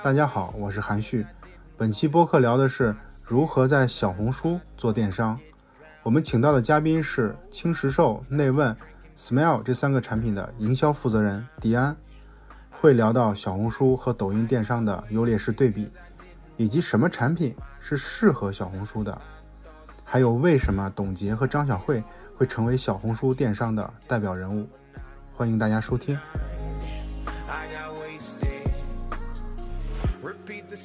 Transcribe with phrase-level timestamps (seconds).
[0.00, 1.26] 大家好，我是韩旭。
[1.76, 2.94] 本期播客聊的是
[3.24, 5.36] 如何在小红书做电商。
[6.04, 8.76] 我们请到的嘉宾是轻食兽、内问、
[9.16, 11.96] Smile 这三个产品的营销负责人迪安，
[12.70, 15.90] 会聊到小红书和抖音电商的优劣势对比，
[16.56, 19.20] 以及什么产品是适合小红书的，
[20.04, 22.04] 还有为什么董洁和张小慧
[22.36, 24.68] 会成为小红书电商的代表人物。
[25.34, 26.16] 欢迎大家收听。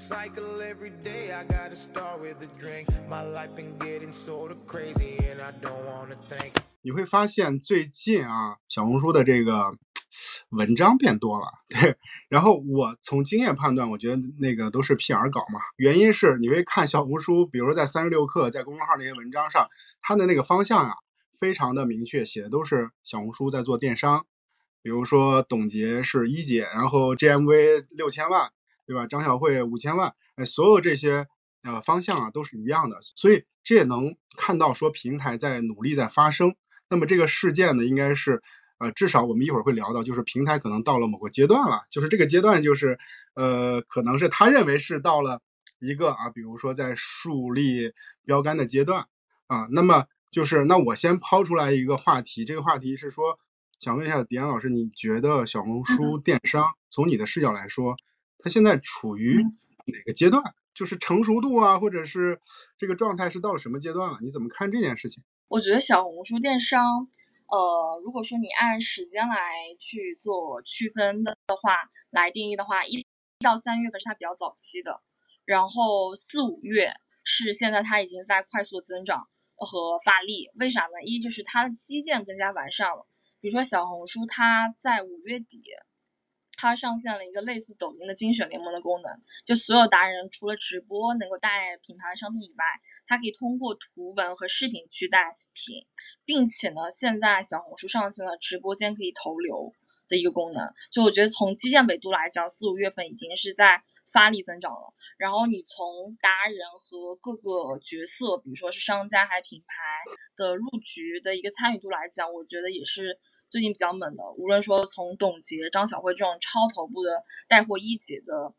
[0.07, 1.31] Cycle every day.
[1.33, 2.87] I gotta start with a drink.
[3.09, 6.53] My life been getting sort of crazy, and I don't wanna think.
[6.83, 9.75] 你会发现最近啊，小红书的这个
[10.49, 11.47] 文章变多了。
[11.69, 11.95] 对，
[12.29, 15.59] 然后我从经验判断，我觉得那个都是 PR 稿嘛。
[15.75, 19.69] 原因是你会看小红书，比如在三十六氪在公众号那些文章上，
[20.03, 20.95] 它的那个方向啊，
[21.39, 24.27] 非常的明确，写的都是小红书在做电商。
[24.83, 28.51] 比如说董洁是一姐，然后 GMV 六千万，
[28.85, 29.07] 对吧？
[29.07, 31.27] 张小慧五千万，哎，所有这些
[31.63, 36.55] 呃方向啊都是一样的，所以这也能看到说平台在努力在发生。
[36.89, 38.41] 那么这个事件呢，应该是
[38.77, 42.99] 呃至少我们一会儿会聊到，就是平台可能到了某个阶段了，就是这个阶段就是
[43.33, 45.41] 呃可能是他认为是到了
[45.79, 49.07] 一个啊，比如说在树立标杆的阶段
[49.47, 49.67] 啊。
[49.71, 53.39] 那么就是那我先抛出来一个话题，这个话题是说。
[53.77, 57.97] 想问一下迪安老师，你觉得小红书电商从你的视角来说，
[58.45, 60.53] 它现在处于哪个阶段？
[60.75, 62.39] 就是成熟度啊，或者是
[62.77, 64.19] 这个状态是到了什么阶段了？
[64.21, 65.23] 你怎么看这件事情？
[65.47, 67.07] 我觉得小红书电商，
[67.47, 69.35] 呃，如果说你按时间来
[69.79, 73.03] 去做区分的话，来定义的话，一
[73.39, 75.01] 到三月份是它比较早期的，
[75.43, 80.51] 然后四五月是现在它已经在快速增长和发力。
[80.53, 81.01] 为啥呢？
[81.03, 83.07] 一就是它的基建更加完善了。
[83.41, 85.63] 比如说小红书，它在五月底，
[86.65, 92.65] 它上线了一个类似抖音的精选联盟的功能，就所有达人除了直播能够带品牌商品以外，
[93.05, 95.85] 它可以通过图文和视频去带品，
[96.25, 99.73] 并且呢，现在小红书上线了直播间可以投流
[100.07, 104.93] 的一个功能，就我觉得从基建维度来讲，四五月份已经是在发力增长了。
[105.17, 109.75] 然后你从达人和各个角色，比如说是商家还是品牌
[110.35, 113.19] 的入局的一个参与度来讲，我觉得也是。
[113.55, 118.53] 最近比较猛的，无论说从董洁、张小慧这种超头部的带货一姐的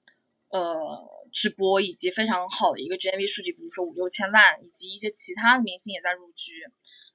[0.48, 6.64] 呃直播，以及非常好的一个 GMV 数据，比如说五六千万，以及一些其他的明星也在入局，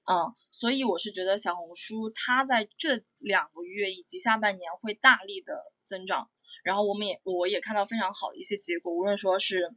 [0.06, 6.30] 嗯，所以我是觉得小红书它在这两个月以及下半年会大力的增长，
[6.64, 9.74] 然后我们也我也看到非常好的一些结果，无论说是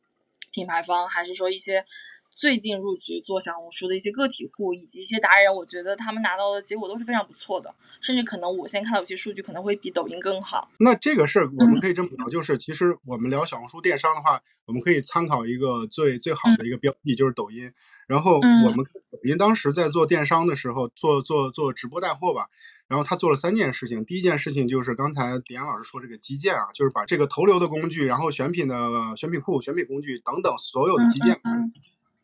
[0.52, 1.86] 品牌方还是说一些。
[2.34, 10.68] 最近入局做小红书的一些个体户以及一些达人，我觉得他们拿到的结果都是非常不错的，甚至可能我先看到有些数据可能会比抖音更好。
[10.78, 17.72] 那这个事儿我们可以这么聊，就是其实我们聊小红书电商的话，我们可以参考一个最最好的一个标的，就是抖音。
[18.06, 22.48] 然后我们抖音当时在做电商的时候，做做做直播带货吧，
[22.88, 24.04] 然后他做了三件事情。
[24.04, 31.40] 第一件事情就是刚才迪安老师说这个基建啊，就是把这个投流的工具，然后选品的选品库、选品工具等等所有的基建。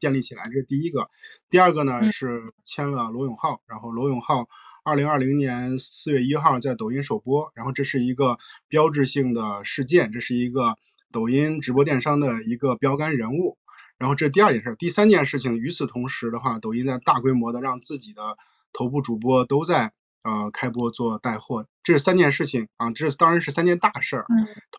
[0.00, 1.08] 建立起来，这是第一个。
[1.50, 4.48] 第二个呢是签了罗永浩，然后罗永浩
[4.82, 10.76] 二零二零年四月一号在抖音首播，然后这是一个标志性的事件，这是一个
[11.12, 13.58] 抖音直播电商的一个标杆人物。
[13.98, 18.36] 然后这是第二件事，第三件事情，与此同时的话，抖音在大规模的让自己的
[18.72, 19.92] 头部主播都在。
[20.22, 24.26] 呃，开播做带货，这是三件事情啊，这当然是三件大事儿，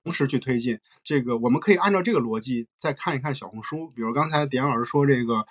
[0.04, 5.48] 同时去推进这个，我们可以按照这个逻辑再看一看小红书，比如刚才点老师说这个，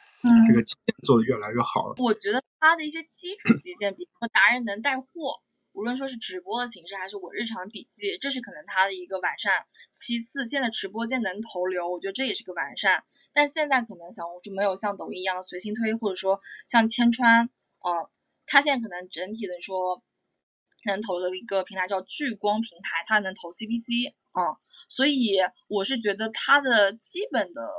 [0.47, 1.95] 这个基建做的越来越好了。
[1.99, 5.41] 我觉得它的一些基础基建，比如说达人能带货，
[5.73, 9.53] 无论说是直播的形式还是我日常笔记，这是可能它的一个完善。
[9.91, 13.03] 其次，现在直播间能投流，我觉得这也是个完善。
[13.33, 17.47] 但现在可能小红书没有像抖音一样的随心推，或者说像千川，
[17.81, 18.07] 嗯。
[18.51, 20.03] 它现在可能整体的说，
[20.85, 24.59] 能投的一个平台叫聚光平台，它能投 CPC，嗯，
[24.89, 25.37] 所以
[25.69, 27.71] 我是觉得它的基本的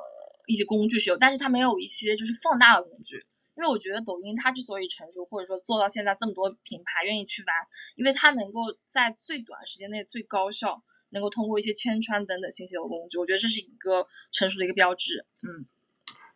[0.47, 3.25] 一些工具是有，但是它没有一些就是放大的工具。
[3.57, 7.53] 因为我觉得抖音它之所以成熟，或者说做到现在这么多品牌愿意去玩，
[7.97, 15.25] 因为它能够在最短时间内最高效，能够通过一些圈穿等等信息流工具，我觉得这是一个成熟的一个标志。
[15.43, 15.67] 嗯，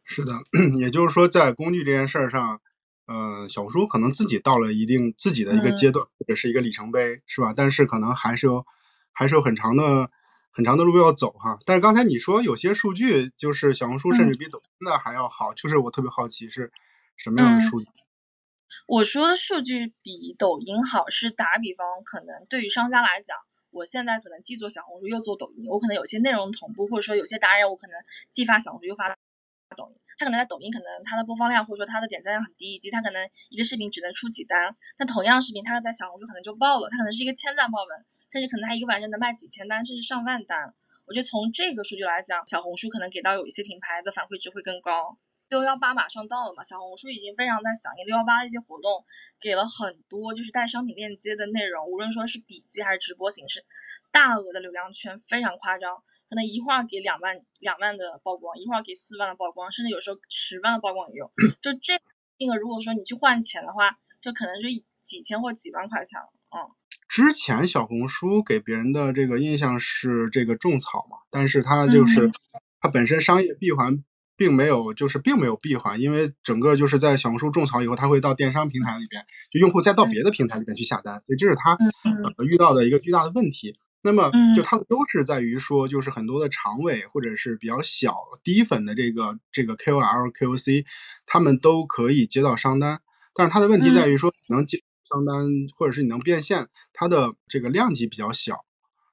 [0.04, 0.34] 是的，
[0.78, 2.62] 也就是说在工具这件事儿上。
[3.06, 7.54] 呃，小红书可能自己到了一定自己的一个阶段，或者是一个里程碑，是吧？
[7.56, 8.66] 但是可能还是有
[9.12, 10.10] 还是有很长的
[10.52, 11.60] 很长的路要走哈。
[11.66, 16.72] 但是刚才你说有些数据就是小红书甚至比抖音的还要好，就是我特别好奇是
[17.16, 17.88] 什么样的数据？
[18.88, 23.38] 我说的数据比抖音好是打比方，可能对于商家来讲。
[23.72, 27.96] 我现在可能既做小红书又做抖音，我可能有些内容同步，或者说有些达人我可能
[28.32, 29.10] 既发小红书又发
[29.76, 40.74] 抖音，他可能在抖音可能他的播放量或者说他的点赞量很低，以及他可能一个视频只能出几单，但同样视频他在小红书可能就爆了，他可能是一个千赞爆文，甚至可能他一个晚上能卖几千单甚至上万单。
[41.06, 45.18] 我觉得从这个数据来讲，小红书可能给到有一些品牌的反馈值会更高。
[45.48, 49.06] 六幺八马上到了嘛，小红书已经非常在响应六幺八的一些活动，
[49.40, 53.64] 给了很多就是带商品链接的内容，无论说是笔记还是直播形式，
[54.12, 61.32] 大额的流量圈非常夸张，可能一会儿给两万两万的曝光，一会儿给四万的曝光，甚至有时候十万的曝光也有。
[61.62, 62.02] 就这
[62.40, 64.68] 那个，如果说你去换钱的话，就可能是
[65.04, 66.28] 几千或几万块钱了。
[66.50, 66.70] 嗯。
[67.08, 72.32] 之前小红书给别人的这个印象是这个种草嘛，但是它就是
[72.82, 74.04] 它本身商业闭环。
[74.38, 83.74] 并没有，就是并没有闭环，因为整个就是在小红书种草以后，它会到电商平台里边，就用户再到别的平台里边去下单，所以这是它呃遇到的一个巨大的问题。
[84.02, 90.86] 那么就它的优势在于说，就是很多的长尾或者是比较小低粉的这个这个 KOL、KOC，
[91.26, 93.00] 他们都可以接到商单，
[93.34, 98.64] 但是它的问题在于说，能接商单或者是你能变现，它的这个量级比较小。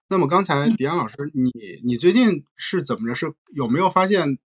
[0.08, 1.50] 那么刚才迪安老师，你
[1.84, 3.14] 你最近是怎么着？
[3.14, 4.38] 是有没有发现？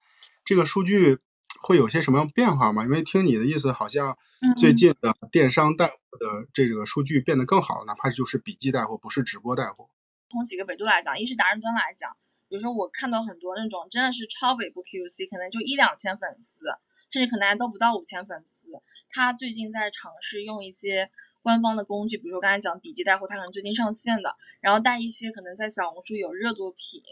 [0.44, 1.19] 这个数据
[1.62, 2.85] 会有些什么样变化吗？
[2.85, 4.19] 因为听你的意思，好像
[4.58, 9.88] 最近的电商带货的这个数据变得更好了，哪怕就是笔记带货，不是直播带货。
[10.29, 12.17] 从几个维度来讲，一是达人端来讲，
[12.49, 16.67] 比如说我看到很多那种真的是超尾部 QC，可能就一两千粉丝，
[17.11, 18.73] 甚至可能还都不到五千粉丝，
[19.08, 27.02] 他最近在尝试用一些官方的工具，比如说刚才讲笔记带货，他可能最近上线的，然后带一些可能在小红书有热度品，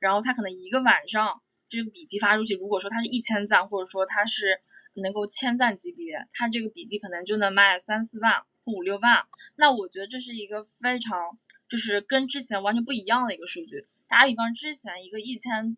[0.00, 1.40] 然后他可能一个晚上。
[1.74, 4.60] 这个笔记发出去，如果说它是一千赞，或者说它是
[4.94, 9.24] 能够千赞级别，它这个笔记可能就能卖三四万或五六万。
[9.56, 11.38] 那我觉得这是一个非常
[11.68, 13.86] 就是跟之前完全不一样的一个数据。
[14.08, 15.76] 打比方，之前一个一千。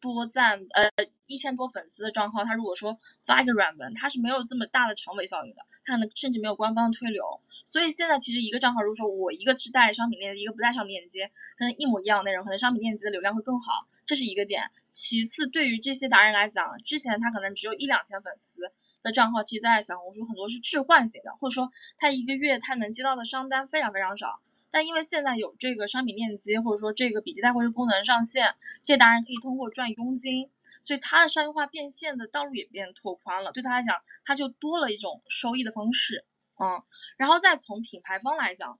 [0.00, 0.90] 多赞呃
[1.26, 7.40] 一千多粉丝的账号，他如果说发一个软文，他是没有这么大的长尾效应的，他可能甚至没有官方推流。
[7.64, 14.70] 所以现在其实一个账号，如果说我一个是带商品链接，一个不带商品链接，可能一模一样的内容，可能商品链接的流量会更好，这是一个点。
[14.90, 18.62] 其次，对于这些达人来讲，之前他可能只有一两千粉丝
[19.02, 24.40] 的账号，其实在小红书很多是置换型的，或者说他一个月他能接到的商单非常非常少。
[24.70, 30.50] 但因为现在有这个商品链接，或者说这个笔记带货这功能上线，这些达人可以通过赚佣金，
[30.82, 33.52] 所以他的商业化变现的道路也变拓宽了。
[33.52, 36.24] 对他来讲，他就多了一种收益的方式，
[36.58, 36.82] 嗯。
[37.16, 38.78] 然后再从品牌方来讲，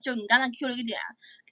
[0.00, 0.98] 就你刚才 Q 了一个点，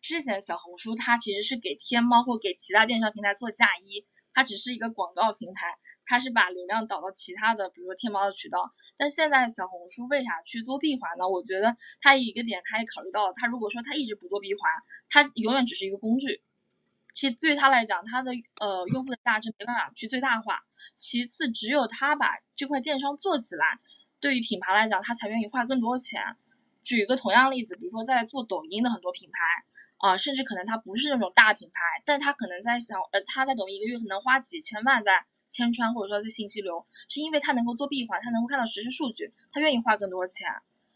[0.00, 5.76] 之前小红书它其实是给天猫或给其他电商平台做嫁衣，它只是一个广告平台。
[6.06, 11.28] 它是把流量导到其他的，比如说天猫的渠道，但现在小红书为啥去做闭环呢？
[11.28, 14.70] 我觉得它一个点，它也考虑到了，它如果说它一直不做闭环，
[15.10, 16.42] 它永远只是一个工具，
[17.12, 18.30] 其对它来讲，它的
[18.60, 20.62] 呃用户的价值没办法去最大化。
[20.94, 23.80] 其次，只有它把这块电商做起来，
[24.20, 26.22] 对于品牌来讲，它才愿意花更多钱。
[26.84, 29.38] 举一个同样例子，比如说在做抖音的很多品牌
[29.96, 35.26] 啊，甚至可能它不是那种大品牌，但它可能在想呃，它在抖音一个月可能花几千万在。
[35.48, 40.48] 千川或者说这信息流，是因为他能够做闭环，他能够看到实时数据，他愿意花更多钱。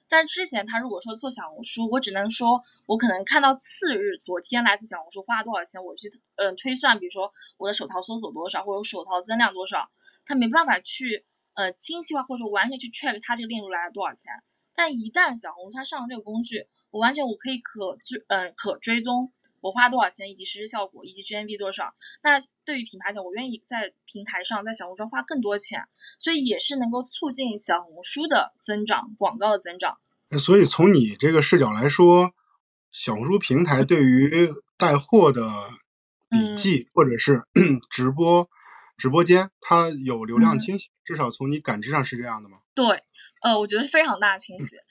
[0.08, 9.88] 但之前他如果说做小红书，我只能说，我可能看到次日昨天来自小红书花了多少钱，我去嗯推算，比如说我的手淘搜索多少，或者手淘增量多少，
[10.24, 14.32] 他没办法去呃精细化或者说完全去 check 他这个链路来了多少钱。
[14.74, 19.32] 但一旦小红书它上了这个工具，我完全我可以可追嗯可追踪。
[19.60, 21.94] 我花多少钱，以及实施效果，以及 GMV 多少？
[22.22, 25.88] 那对于品牌讲，我愿意在平台上，在小红书花更多钱，
[26.18, 29.98] 所以也是能够促进小红书的增长，广告的增长。
[30.38, 32.32] 所以从你这个视角来说，
[32.90, 34.48] 小红书平台对于
[34.78, 35.42] 带货的
[36.28, 37.42] 笔记或者是
[37.90, 38.48] 直播
[38.96, 42.58] 直播间，它有流量倾斜，至少从你感知上是这样的吗？
[42.74, 43.02] 对，
[43.42, 44.84] 呃，我觉得是非常大倾斜。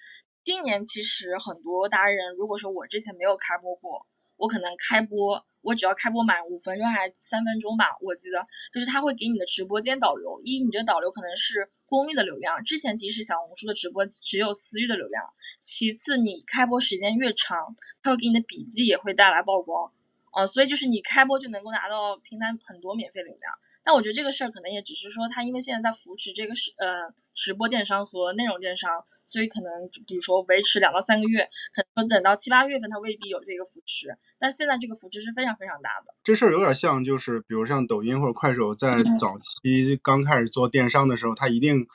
[0.44, 4.06] 今年其实很多达人，如果说我之前没有开播过。
[4.40, 15.26] 我可能开播，我只要开播满五分钟还是三分钟吧，我记得就是他会给你的直播间导流，一你这导流可能是公域的流量，之前其实小红书的直播只有私域的流量，
[15.60, 19.92] 其次你开播时间越长，他会给你的笔记也会带来曝光。
[20.32, 36.14] 哦，所以就是你开播就能够拿到平台很多免费流量，但我觉得这个事儿可能也只是说它因为现在在扶持这个是呃直播电商和内容电商，所以可能比如说维持两到三个月，可能等到七八月份它未必有这个扶持，但现在这个扶持是非常非常大的。
[36.24, 41.88] 这事儿有点像就是比如像抖音或者快手在早期刚开始做电商的时候，它一定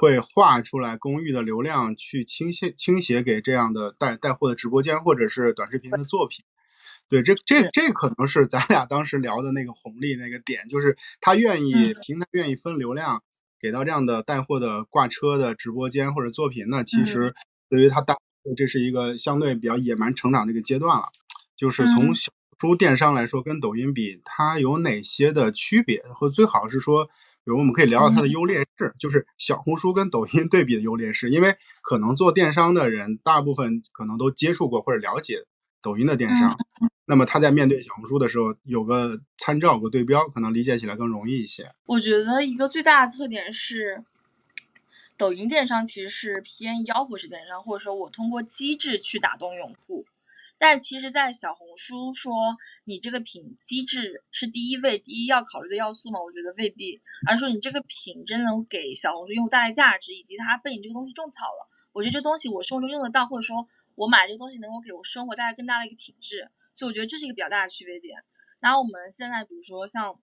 [0.00, 6.44] 会划出来公域的流量去倾斜倾斜给这样的带带货的直播间或者是短视频的作品。
[7.12, 13.22] 对，这这这可能是咱俩当时聊的那个红利那个点，就是他愿意平台愿意分流量
[13.60, 17.34] 给到这样的带货的挂车的直播间或者作品，那其实
[17.68, 18.16] 对于他大
[18.56, 21.04] 这是一个相对比较野蛮成长的一个阶段了。
[21.54, 26.02] 就是从小书电商来说，跟抖音比，它有哪些的区别？
[26.14, 27.10] 或最好是说，比
[27.44, 31.28] 如我们可以聊聊它的优劣势，就是小红书跟抖音对比的优劣势。
[31.28, 35.44] 因为可能做电商的人，大部分可能都接触过或者了解
[35.82, 36.56] 抖音的电商。
[37.04, 41.72] 那么他在面对小红书的时候，有个参照、有个对标，可能理解起来更容易一些。
[41.84, 44.04] 我觉得一个最大的特点是，
[45.16, 50.06] 抖音电商其实是偏吆喝式电商，或者说我通过机制去打动用户。
[50.62, 52.32] 但其实，在小红书说
[52.84, 56.22] 你这个品机制是第一位、第一要考虑的要素吗？
[56.22, 63.66] 我觉得未必，而说你这个品真能给小红书用户带来价值，以及它被你这个东西种草了，我觉得这东西我生活中用得到，或者说
[63.96, 66.48] 我买这个东西能够给我生活带来更大的一个品质。
[66.74, 68.22] 所以我觉得这是一个比较大的区别点。
[68.60, 70.20] 然后我们现在比如说像，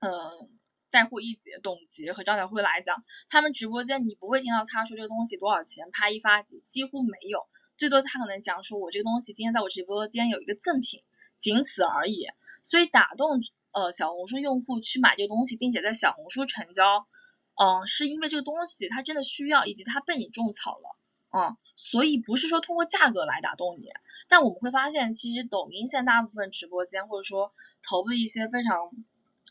[0.00, 0.48] 呃，
[0.88, 11.02] 带货一姐董洁和张小慧来讲，他们直播间你不会听到他说这个东西多少钱，拍一发几，几乎没有，最多他可能讲说我这个东西今天在我直播间有一个赠品，
[11.36, 12.26] 仅此而已。
[12.62, 13.40] 所以打动
[13.72, 17.06] 呃小红书用户去买这个东西，并且在小红书成交，
[17.54, 20.96] 嗯，是因为这个东西他真的需要，以及他被你种草了。
[21.36, 23.88] 嗯，所以不是说通过价格来打动你，
[24.28, 27.52] 但我们会发现，其实抖音现在大部分直播间或者说
[27.82, 28.92] 头部的一些非常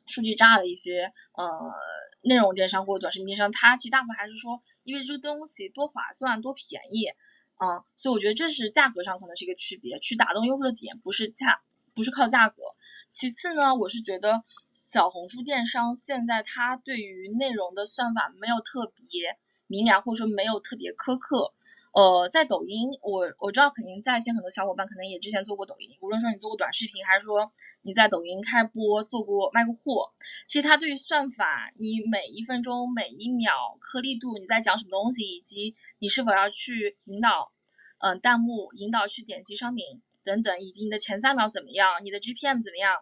[0.07, 1.73] 数据炸的一些呃
[2.21, 7.09] 内容电商或者短视频电商，它其实大部分还是说，因为这个东西多划算多便宜，
[7.63, 11.61] 嗯，所以我觉得这是价格上可能是一个区别，去打动用户的点不是价
[11.95, 12.61] 不是靠价格。
[13.07, 14.43] 其次呢，我是觉得
[14.73, 21.53] 小红书电商现在它对于内容的算法没有特别敏感，或者说没有特别苛刻。
[21.93, 27.51] 呃，在抖音，我我知道肯定在线很多小伙伴可能也之前做过抖音，无论说你做过短视频，还是说
[27.83, 30.11] 你在抖音开播做过卖过货，
[30.47, 37.51] 其实它对于算法，你每一分钟每一秒颗粒度你在讲什么东西，以及你是否要去引导，
[38.03, 39.85] 嗯，弹幕引导去点击商品
[40.25, 42.97] 等等，以及你的前三秒怎么样，你的 GPM 怎么样，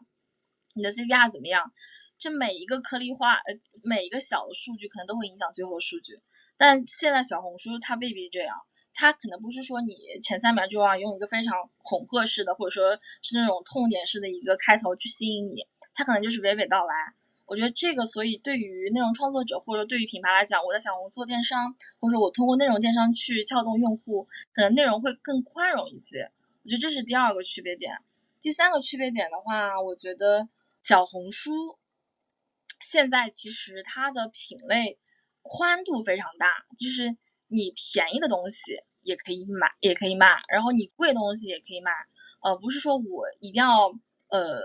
[0.76, 1.74] 你的 CVR 怎么样，
[2.20, 6.22] 这每一个颗粒化，呃，每一个小的数据可能都会影响最后数据，
[6.56, 8.56] 但现在小红书它未必这样。
[8.94, 15.66] 它可能不是说你前三秒就要用一个非常恐吓式的，或者说是那种痛点式的一个开头去吸引你，
[15.96, 16.94] 它可能就是娓娓道来。
[17.52, 26.32] 我觉得这个，所以对于内容创作者或者对于品牌来讲，我在想我做电商，或者我通过内容电商去撬动用户，可能内容会更宽容一些。
[26.64, 27.98] 我觉得这是第二个区别点。
[28.40, 30.48] 第三个区别点的话，我觉得
[30.82, 31.78] 小红书
[32.86, 34.98] 现在其实它的品类
[35.42, 37.18] 宽度非常大，就是。
[37.54, 41.92] 你便宜的东西也可以买，也可以卖，然后你贵的东西也可以卖，
[42.42, 43.90] 呃，不是说我一定要，
[44.30, 44.62] 呃，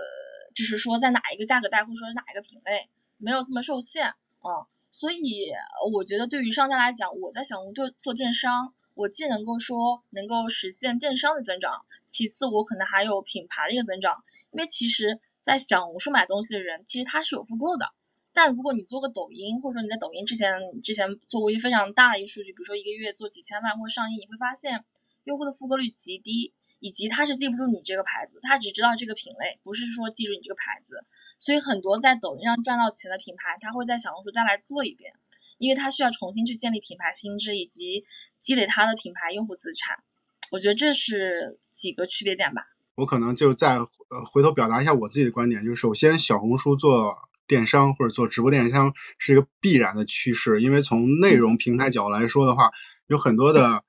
[0.57, 5.51] 就是说在哪一个价格带，或者说哪一个品类，没有这么受限，嗯，所以
[5.91, 17.91] 我觉得对于商家来讲，我在小红书做电商，我既能够说能够实现电商的增长，其次我可能还有品牌的一个增长，因为其实在小红书买东西的人，其实他是有复购的。
[18.33, 24.85] 但如果你做个抖音，或者说你在抖音之前之前做过一个非常大的一个数据，比如说一个月做几千万或上亿，你会发现
[25.23, 31.03] 用户的复购率极低，以及他是记不住你这个牌子，他只知道这个品类，不是说记住你这个牌子。
[31.39, 35.13] 所以很多在抖音上赚到钱的品牌，他会在小红书再来做一遍，
[35.57, 38.05] 因为他需要重新去建立品牌心智以及
[38.39, 40.03] 积累他的品牌用户资产。
[40.51, 42.67] 我觉得这是几个区别点吧。
[42.95, 43.87] 我可能就再呃
[44.31, 47.17] 回头表达一下我自己的观点，就是首先小红书做。
[47.47, 52.71] 电商或者做直播电商是一个必然的趋势，因为从内容平台角度来说的话，
[53.07, 53.85] 有很多的，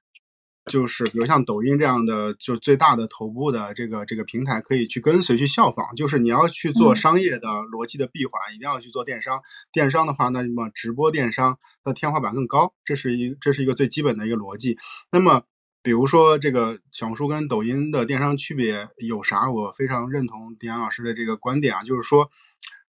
[0.69, 5.97] 就是比如像抖音这样的，就最大的头部的这个这个平台可以去跟随去效仿。
[5.97, 9.41] 就是你要去做商业的逻辑的闭环，一定要去做电商。
[9.73, 14.79] 电商的话，那么直播电商的天花板更高，这是一这是一个最基本的一个逻辑。
[15.11, 15.43] 那么
[15.83, 19.51] 比如说这个小红书跟抖音的电商区别有啥？
[19.51, 22.31] 我非常认同迪安老师的这个观点啊，就是说。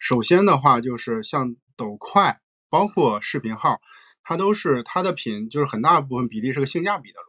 [0.02, 3.82] 首先的话，就是像抖快，包括视频号，
[4.24, 7.20] 它都是它的品，就是很大部分比例是个性价比的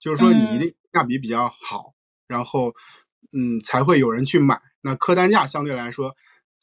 [0.00, 1.94] 就是说你一定性价比比较好，
[2.26, 2.74] 然后
[3.32, 6.16] 嗯才会有人去买，那客单价相对来说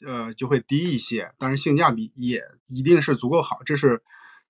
[0.06, 4.02] 呃就会低一些，但是性价比也一定是足够好，这是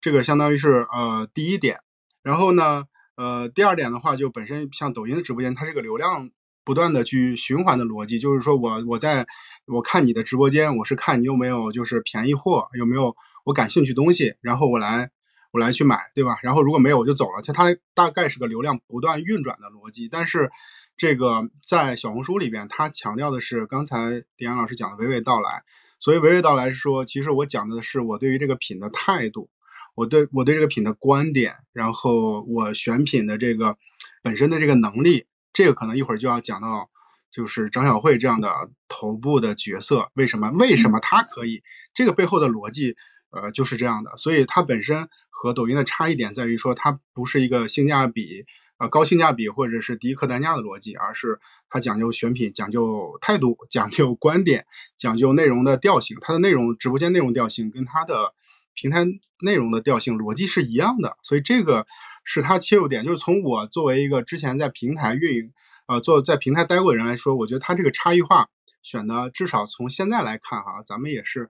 [0.02, 1.82] 这个相当于是呃第一点。
[2.24, 6.32] 然后呢呃第二点的话，就本身像抖音的直播间，它这个流量
[6.64, 9.28] 不断的去循环的逻辑，就是说我我在
[9.66, 15.12] 我看你的直播间，我是看你有没有就是便宜货，有没有我感兴趣东西，然后我来
[15.52, 16.38] 我来去买，对吧？
[16.44, 20.10] 然后如果没有我就走了，就它大概是个流量不断运转的逻辑。
[20.10, 20.52] 但是
[20.98, 25.64] 这个在小红书里边，它强调的是刚才迪安老师讲的娓娓道来。
[26.00, 29.50] 所以娓娓道来是说，其实我讲的是我对于这个品的态度，
[29.96, 33.78] 我对我对这个品的观点，然后我选品的这个
[34.22, 36.92] 本身的这个能力，这个可能一会儿就要讲到，
[37.32, 41.64] 就是张小慧这样的头部的角色，为什么为什么她可以？
[41.96, 42.96] 这个背后的逻辑，
[43.32, 44.18] 呃，就是这样的。
[44.18, 48.46] 所以它本身和抖音的差异点在于说，它不是一个性价比。
[48.80, 54.68] 呃，高性价比或者是低客单价的逻辑，而是它讲究选品，讲究态度，讲究观点，
[54.98, 56.18] 讲究内容的调性。
[56.22, 58.36] 它的内容，直播间内容调性跟它的
[58.76, 59.04] 平台
[59.42, 61.88] 内容的调性逻辑是一样的，所以这个
[62.24, 63.04] 是它切入点。
[63.04, 65.54] 就是从我作为一个之前在平台运营，
[65.88, 68.50] 呃，做在平台待过的人来说，我觉得它这个差异化
[68.84, 71.50] 选的，至少从现在来看哈，咱们也是。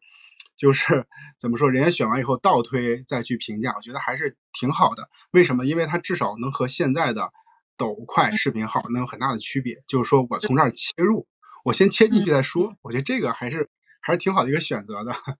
[0.57, 5.09] 就是怎么说，人家选完以后倒推再去评价，我觉得还是挺好的。
[5.31, 5.65] 为什么？
[5.65, 7.31] 因为它至少能和现在的
[7.77, 9.81] 抖快视频号能有很大的区别。
[9.87, 11.27] 就是说我从这儿切入，
[11.63, 12.75] 我先切进去再说。
[12.81, 13.69] 我觉得这个还是
[14.01, 15.13] 还是挺好的一个选择的。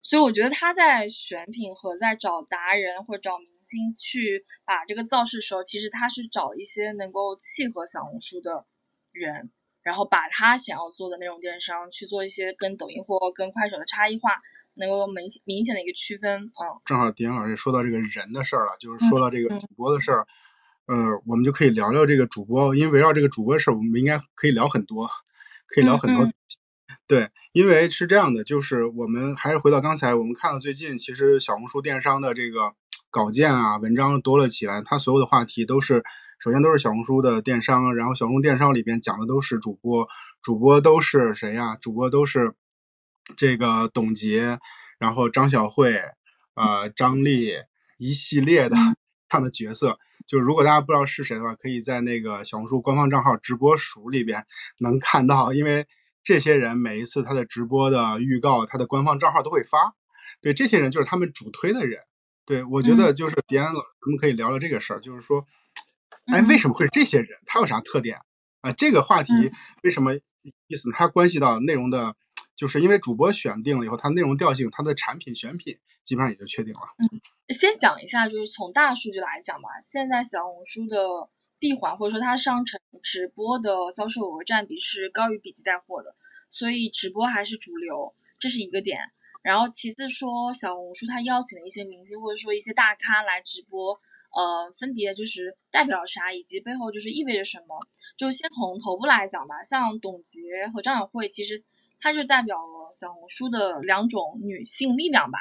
[0.00, 8.66] 所以我觉得他在选品和在找达人或者找明星去把这个造势时候，其实他是找一些能够契合小红书的
[9.12, 9.50] 人。
[9.84, 14.40] 然后把他想要做的那种电商去做一些跟抖音或跟快手的差异化，
[14.72, 16.44] 能够明明显的一个区分。
[16.46, 20.26] 嗯，正好迪安老师说到这个人的事儿了，就是说到这个主播的事儿，
[20.86, 25.10] 呃，我们就可以聊聊这个主播，因为围绕这个主播的事儿，我们应该可以聊很多，
[25.68, 26.32] 可以聊很多。
[27.06, 32.72] 对，因为是这样的，就是我们还是回到刚才，我们看到最近其实小红书电商的这个
[33.10, 36.02] 稿件啊、文章多了起来，它所有的话题都是。
[36.44, 40.08] 首先都是小红书的电商，然后小红书电商里边讲的都是主播，
[40.42, 41.76] 主播都是谁呀？
[41.80, 42.52] 主播都是
[43.38, 44.58] 这个董洁，
[44.98, 45.98] 然后张小慧，
[46.52, 47.54] 呃，张丽
[47.96, 48.76] 一系列的
[49.30, 49.98] 这样的角色。
[50.26, 54.44] 就如果大家不知道是谁的话，可以在那个小红书官方账号直播署里边
[54.78, 55.86] 能看到，因为
[56.24, 59.94] 这些人每一次他的直播的预告，他的官方账号都会发。
[60.42, 62.02] 对，这些人就是他们主推的人。
[62.44, 65.46] 对，我觉得就是迪安老师，咱们可以聊聊这个事儿，就是说。
[66.26, 67.38] 哎，为什么会是这些人？
[67.46, 68.18] 他有啥特点
[68.60, 68.72] 啊？
[68.72, 69.32] 这个话题
[69.82, 70.14] 为什么
[70.66, 70.96] 意思呢？
[70.96, 72.16] 它关系到内容的，
[72.56, 76.80] 就是因为主播选定了以后，它内容调性，它的产品选品基本上也就确定了。
[76.98, 86.14] 嗯，先讲一下，就是从大数据来讲吧，现在小红书的闭环或者说它商城直播的销售额占比是高于笔记带货的，
[86.48, 88.98] 所以直播还是主流，这是一个点。
[89.44, 94.00] 然后其次说小红书它邀请了一些明星或者说一些大咖来直播。
[94.34, 97.86] 呃，分别就是代表啥，以及背后就是意味着什么。
[98.16, 100.40] 就先从头部来讲吧，像董洁
[100.72, 101.62] 和张小慧，其实
[102.00, 105.38] 它就代表了小红书的两种女性力量吧。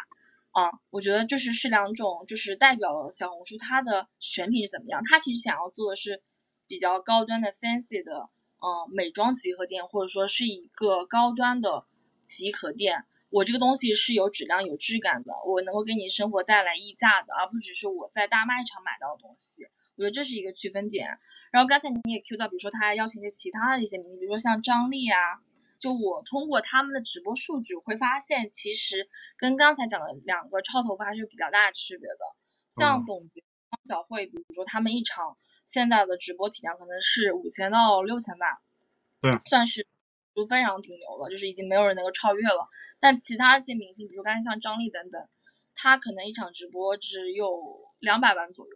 [0.51, 5.01] 啊，我觉得就是是两种，就是代表了小红书它的选品是怎么样。
[5.03, 6.21] 它其实想要做的是
[6.67, 11.85] 比较高端的 fancy 的，嗯，美妆集合店，或者说是一个高端的
[12.21, 13.05] 集合店。
[13.33, 19.65] 我这个东西是有质量、有质感的，我能够给你生活带来溢价的，而不只是我在大卖场买到的东西。
[19.97, 21.17] 我觉得这是一个区分点。
[21.51, 25.17] 然后刚才你也 Q 到，比如说他还邀请一些其他的一些明星，比如说像张丽啊，
[25.79, 32.17] 就我通过他们的直播数据会发现，其实跟刚才讲的两个超头部还是有比较大的区别的。
[32.69, 33.41] 像董洁、
[33.71, 38.61] 汪小慧，比如说他们一场现在的直播体量可能是五千到六千吧，
[39.21, 39.87] 对，算是。
[40.33, 42.67] 都非常顶流了，就是已经没有人能够超越了。
[42.99, 45.27] 但其他一些明星，比如刚才像张丽等等，
[45.75, 47.47] 他可能一场直播只有
[47.99, 48.71] 两百万左右。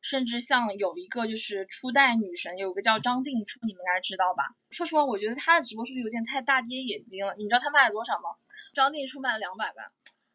[0.00, 4.42] 甚至像有一个就是初代女神，有个叫张静初，你们应该知道吧？
[4.70, 7.36] 说实话，我觉得她的直播数据有点太大跌眼镜了。
[7.38, 8.30] 你知道她卖了多少吗？
[8.74, 9.92] 张静初卖了两百万。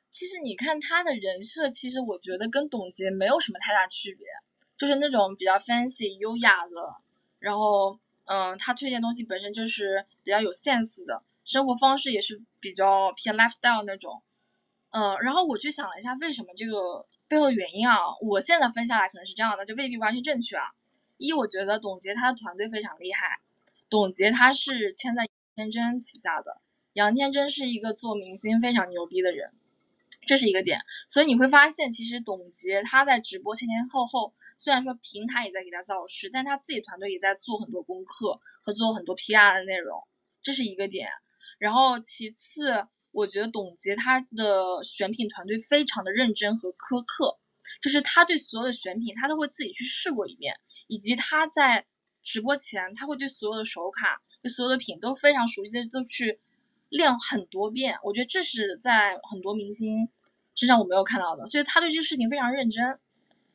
[0.09, 4.25] 其实你看她的人设，其实我觉得跟董洁没有什么太大区别，
[4.77, 6.95] 就是那种比较 fancy 优雅的，
[7.39, 7.99] 然后。
[8.27, 14.21] 嗯，他推荐东西本身就是比较有 sense 的，生活方式也是比较偏 lifestyle 那种。
[14.89, 17.97] 嗯，然后我去想了一下，为什么这个背后原因啊？
[18.21, 20.71] 我现在分下来可能是这样的，就未必完全正确啊。
[21.17, 23.39] 一，我觉得董洁她的团队非常厉害，
[23.89, 26.61] 董洁她是签在杨天真旗下的，
[26.93, 29.51] 杨天真是一个做明星非常牛逼的人。
[30.27, 40.05] 这是一个点，所以你会发现，其实董洁她在直播前前后后，虽然说平台也在给她造势，但她自己团队也在做很多功课和做很多 PR 的内容，
[40.43, 41.07] 这是一个点。
[41.59, 47.39] 然后其次，我觉得董洁她的选品团队非常的认真和苛刻，
[47.81, 50.55] 就是她对所有的选品，她都会自己去试过一遍，
[50.87, 51.85] 以及她在
[52.21, 56.41] 直播前，她会对所有的手卡、对所有的品都非常熟悉的，都去
[56.89, 57.97] 练很多遍。
[58.03, 60.09] 我觉得这是在很多明星。
[60.59, 62.99] 身上我没有看到的，所以他对这个事情非常认真。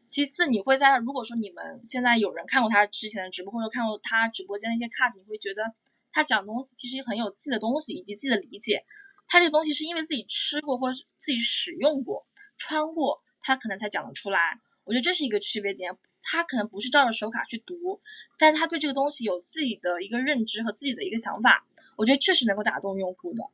[0.07, 5.75] 其次，你会在如果说你们现在有人看过他之前的直播，或者看过他直播间的一些 cut，你会觉得
[6.13, 8.85] 他讲东西其实很有自己的东西以及自己的理解。
[9.27, 12.25] 他这个东西是因为自己吃过或者自己使用过、
[12.57, 14.61] 穿过，他可能才讲得出来。
[14.85, 15.99] 我觉得这是一个区别点。
[16.23, 18.01] 他可能不是照着手卡去读，
[18.39, 21.67] 但他对这个东西有自己的一个认知和自己的一个想法。
[21.97, 23.45] 我觉得确实能够打动用户的，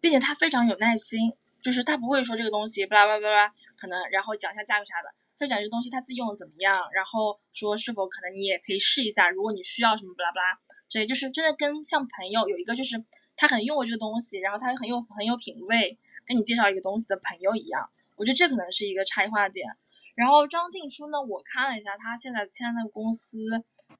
[0.00, 5.14] 并且他非常有耐心，就是他不会说这个东西巴拉巴拉巴拉，可能然后讲一下价格啥的。
[5.34, 13.04] 再讲这个东西他自己用的怎么样，然后说是否可能你也可以试一下，如果你需要什么巴拉巴拉，这就是真的跟像朋友有一个就是
[13.36, 19.76] 他可能用过这个东西，然后他很有很有品味，跟你介绍一个东西的朋友一样，我觉得这可能是一个差异化点。
[20.18, 23.38] 然后张静初呢，我看了一下他现在签的公司，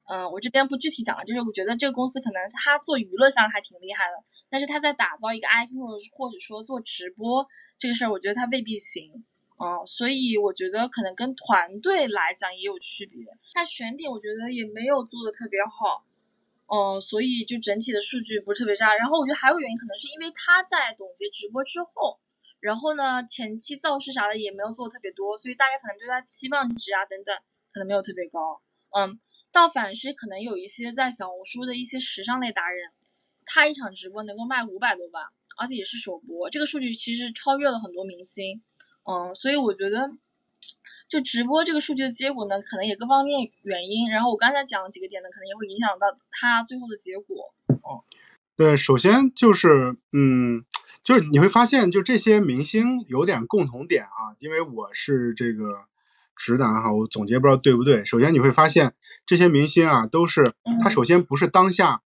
[0.03, 9.23] 嗯，我这边不具体讲了，就是我觉得这个公司可能他做娱乐项还挺厉害的，但是他在打造一个 IP 或者或者说做直播这个事儿，我觉得他未必行。
[9.61, 13.23] 嗯，所以我觉得可能跟团队来讲也有区别。
[13.53, 16.03] 它选品我觉得也没有做的特别好，
[16.67, 18.93] 嗯，所以就整体的数据不是特别差。
[18.95, 22.19] 然后我觉得还有原因，可能是因为他在董洁直播之后，
[22.59, 27.35] 然后呢前期造势啥的也没有做特别多，所以大家可能对他期望值啊等等
[27.73, 28.61] 可能没有特别高。
[28.91, 29.19] 嗯，
[29.51, 32.91] 倒反是可能有一些在小红书的一些时尚类达人，
[33.45, 35.25] 他一场直播能够卖五百多万，
[35.57, 38.63] 而且也是首播，这个数据其实超越了很多明星。
[39.03, 40.11] 嗯，所以我觉得，
[41.07, 44.09] 就直播这个数据的结果呢，可能也各方面原因。
[44.09, 47.53] 然后我刚才讲了几个点呢，可能也会影响到它最后的结果。
[47.81, 48.03] 哦，
[48.55, 50.65] 对，首先就是，嗯，
[51.03, 55.85] 就是你会发现，就这些明星有点共同点啊，因为我是这个
[56.35, 58.05] 直男哈，我总结不知道对不对。
[58.05, 58.93] 首先你会发现，
[59.25, 62.01] 这些明星啊，都是他首先不是当下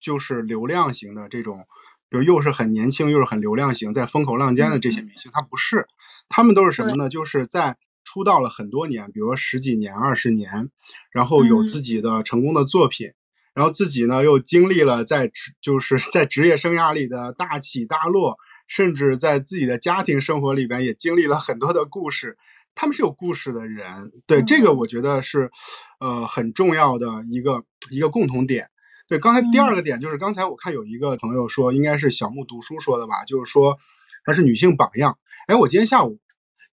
[0.00, 1.66] 就是流量型的这种，
[2.08, 5.86] 比如又是很年轻又是很流量型，在风口浪尖的这些明星，他不是。
[6.28, 7.08] 他们都是什么呢？
[7.08, 10.70] 就是在出道了很多年，比如说十几年、二十年，
[11.10, 13.12] 然后有自己的成功的作品，
[13.54, 18.36] 然后自己呢又经历了在职就是在职业生涯里的大起大落，
[18.66, 22.36] 甚至在自己的家庭生活里边也经历了很多的故事。
[22.74, 25.52] 他们是有故事的人，对这个我觉得是
[26.00, 28.68] 呃很重要的一个一个共同点。
[29.06, 33.78] 对，刚才第二个点就是刚才我看有一个朋友说，应该是小木读书说的吧，就是说
[34.24, 35.18] 她是女性榜样。
[35.46, 36.18] 哎，我今天下午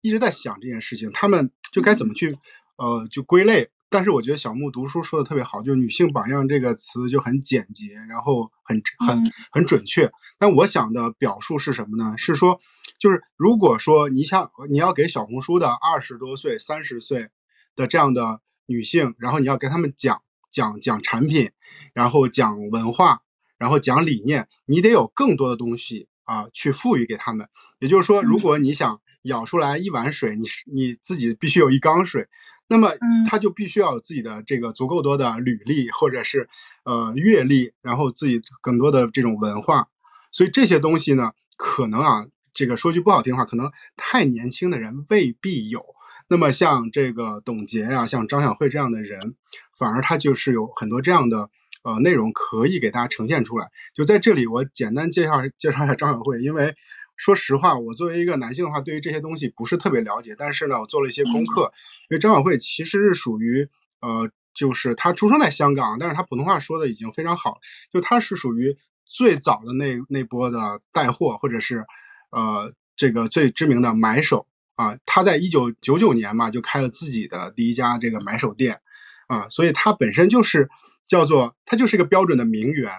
[0.01, 2.39] 一直在想这件事情，他们就该怎么去
[2.77, 3.69] 呃就归类。
[3.91, 10.11] 但是我觉得小木读书说的特别好，就是女性榜样这个词就很简洁，然后很很很准确。
[10.39, 12.17] 但我想的表述是什么呢？
[12.17, 12.61] 是说
[12.97, 17.29] 就是如果说你想你要给小红书的二十多岁、三十岁
[17.75, 21.51] 的这样的女性，然后你要给他们讲讲讲产品，
[21.93, 23.23] 然后讲文化，
[23.57, 27.49] 然后讲理念，你得有更多的东西啊去赋予给他们。
[27.79, 32.29] 也就是说，如果你想舀出来一碗水，你是你自己必须有一缸水，
[32.71, 32.93] 那么
[33.27, 36.47] 他就必须要有自己的这个足够多的履历或者是
[36.85, 39.89] 呃阅历，然后自己更多的这种文化。
[40.31, 45.85] 所以这些东西呢，可能啊，这个说句不好听的话，可能太年轻的人未必有。
[46.29, 49.35] 那么像这个董洁啊，像张晓慧这样的人，
[49.77, 51.49] 反而他就是有很多这样的
[51.83, 53.69] 呃内容可以给大家呈现出来。
[53.93, 56.73] 就在这里，我简单介绍介绍一下张晓慧，因为。
[57.15, 60.35] 说实话，我作为一个男性的话，对于这些东西不是特别了解。
[60.37, 61.71] 但是呢，我做了一些功课。
[62.09, 63.69] 因为张晓慧其实是属于
[63.99, 67.59] 呃，就是她出生在香港，但是她普通话说的已经非常好。
[67.91, 71.85] 就她是属于最早的那那波的带货，或者是
[72.31, 74.97] 呃这个最知名的买手啊。
[75.05, 78.81] 她在一九九九年嘛，就开了自己的第一家这个买手店
[79.27, 80.69] 啊，所以她本身就是
[81.05, 82.91] 叫做她就是一个标准的名媛。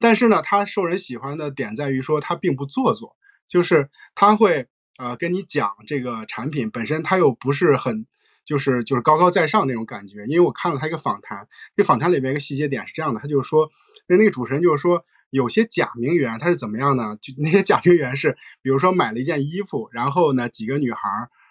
[0.00, 3.16] 但是呢，他受人喜欢的点在于说他并不做作。
[3.50, 8.06] 就是他会呃跟你讲这个产品本身，他又不是很
[8.46, 10.24] 就是就是高高在上那种感觉。
[10.26, 13.70] 因为我看了他一个访谈，这访谈里边一个细节点是这样的，他就是说，
[14.06, 17.18] 那那个主持人就是说，有些假名媛他是怎么样呢？
[17.20, 21.00] 就那些假名媛是，比如说买了一件衣服，然后呢几个女孩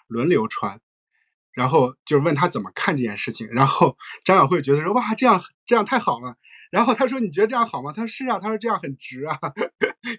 [0.07, 0.79] 轮流穿，
[1.51, 6.37] 然后就是问他怎么看这件事情，然后 张小慧觉得说哇这样这样太好了。
[6.71, 9.39] 然后他说：“你觉得这样好吗？”他说：“是啊。”他说：“这样很值啊，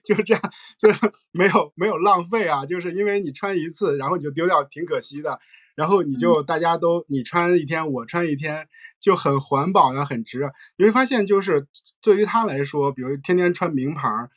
[0.04, 0.42] 就是这样，
[0.78, 0.88] 就
[1.32, 5.40] 没有没有浪费啊，就是因为你穿一次，然后你就丢掉，挺可惜的。
[5.76, 8.68] 然后你就大家都你穿一天，我穿一天，
[9.00, 10.50] 就很环保呀，很值。
[10.76, 11.66] 你会发现，就是
[12.02, 14.28] 对于他来说，比如天天穿名牌，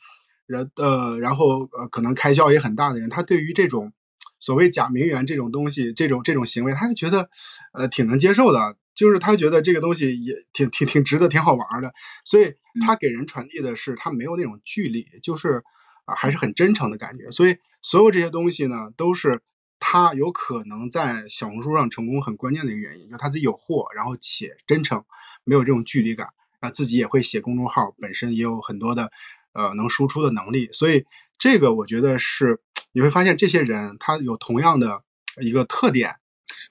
[0.46, 3.92] 人呃，然后呃，可能开销也很大的人，他对于这种
[4.40, 7.28] 所谓假名媛这种东西，这种这种行为，他就觉得
[7.74, 11.92] 呃挺能接受的。”就是他觉得这个东西也挺挺挺值得，挺好玩的，
[12.24, 12.54] 所以
[12.86, 15.64] 他给人传递的是他没有那种距离，就是
[16.04, 17.30] 啊还是很真诚的感觉。
[17.30, 19.42] 所以所有这些东西呢，都是
[19.80, 25.04] 他有可能在小红书上成功很关键的一个原因，就他自己有货，然后且真诚，
[25.44, 26.28] 没有这种距离感，
[26.60, 29.10] 啊，自己也会写公众号，本身也有很多的
[29.52, 31.04] 呃能输出的能力，所以
[31.38, 32.60] 这个我觉得是
[32.92, 35.02] 你会发现这些人他有同样的
[35.42, 36.16] 一个特点，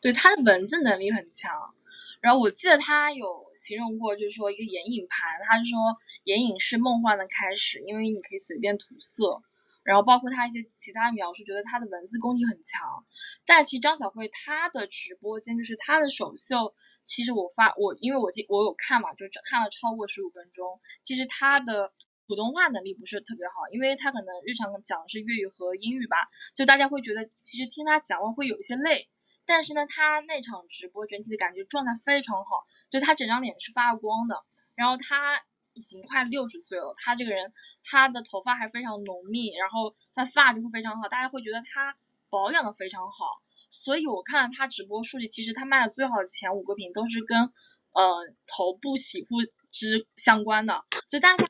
[0.01, 1.51] 对他的文字能力很强。
[2.23, 9.41] 然后我记得他有形容过，就是说一个眼影盘，他是说眼影是梦幻的开始，因为你可以随便涂色。
[9.83, 13.03] 然后包括他一些其他描述，觉得他的文字功底很强。
[13.45, 20.79] 但其实张小慧她的直播间就是她的首秀，其实我发我因为我记我有看嘛，就看了超过十五分钟。
[21.03, 21.91] 其实她的
[22.25, 26.15] 普通话能力不是特别好，因为她可能日常讲的是粤语和英语吧，
[26.55, 29.09] 就大家会觉得其实听她讲话会有一些累。
[29.45, 34.43] 但是呢，他那场直播整体的感觉状态非常好，就他整张脸是发光的。
[34.75, 35.41] 然后他
[35.73, 37.53] 已经快六十岁了，他这个人
[37.83, 41.95] 他的头发还非常浓密，然后他发质会非常好，大家会觉得他
[42.29, 43.41] 保养的非常好。
[43.69, 47.51] 所以我看了他直播数据，其实他卖的最好的前五个品都是跟
[47.91, 50.85] 呃头部洗护之相关的。
[51.07, 51.45] 所以大家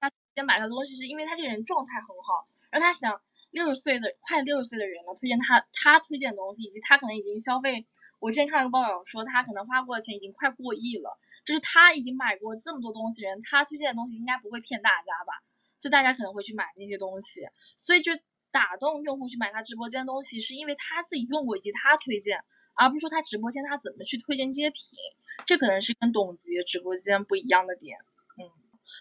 [0.00, 3.20] 他先买他的东西，是因为他这个人状态很好，然后他想。
[3.58, 7.88] 六十岁的快六十岁的人了，推荐他他推荐的东西，以及他可能已经消费。
[8.20, 11.18] 我之前看了个报道说，他可能花过的钱已经快过亿了。
[11.44, 15.42] 就是他已经买过这么多东西，人他推荐的东西应该不会骗大家吧？
[15.76, 17.42] 所以大家可能会去买那些东西。
[17.76, 18.12] 所以就
[18.52, 22.44] 打动用户去买他直播间的东西，是因为他自己用过以及他推荐，
[22.74, 24.98] 而不是说他直播间他怎么去推荐这些品。
[25.46, 27.98] 这可能是跟董洁直播间不一样的点。
[28.36, 28.46] 嗯，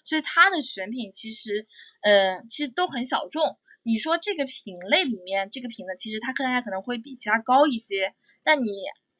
[0.03, 1.67] 所以他的选品其实，
[2.01, 3.57] 嗯，其实都很小众。
[3.87, 8.13] 你说这个品类里面，这个品呢，其实它客单价可能会比其他高一些。
[8.43, 8.67] 但你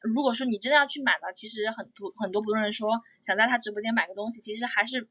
[0.02, 5.08] 如果说你真的要去买呢，其实很多很多普通人说想在他直播间买个东西，其实还是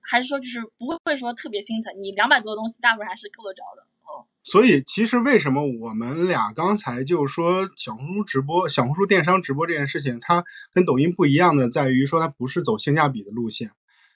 [0.00, 1.92] 还是说就是不会会说特别心疼。
[2.00, 3.82] 你两百多的东西，大部分还是够得着的。
[4.04, 4.30] 哦。
[4.44, 13.72] 所以其实为什么我们俩刚才就说小红书直播、小红书电商直播这件事情，它跟抖音不一样的在于说它不是走性价比的路线。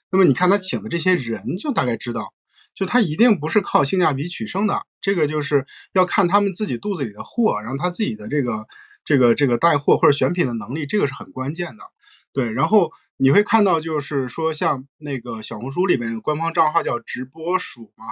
[0.09, 2.33] 那么你看他请的这些人，就大概知道。
[2.75, 8.67] 就他一定不是靠性价比取胜的，这个就是要看他们自己肚子里的货，然后他自己的这个
[9.05, 11.85] 这个这个带货或者选品的能力，这个是很关键的。
[12.33, 18.05] 对，然后你会看到就是说像那个小红书里边官方账号叫直播鼠嘛，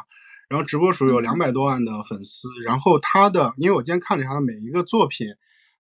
[0.48, 5.36] 然后直播鼠有两百多万的粉丝，然后他的因为我今天看了他的每一个作品，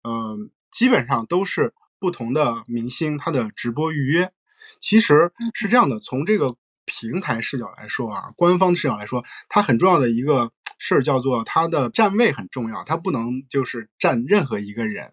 [0.02, 4.32] 嗯，基本上都是不同的明星他的直播预约，
[4.80, 6.56] 其实是这样的，从这个。
[6.90, 10.50] 平台视角来说啊，官方视角来说，它很重要的一个
[10.80, 15.12] 事儿叫做它的站位很重要，它不能就是站任何一个人。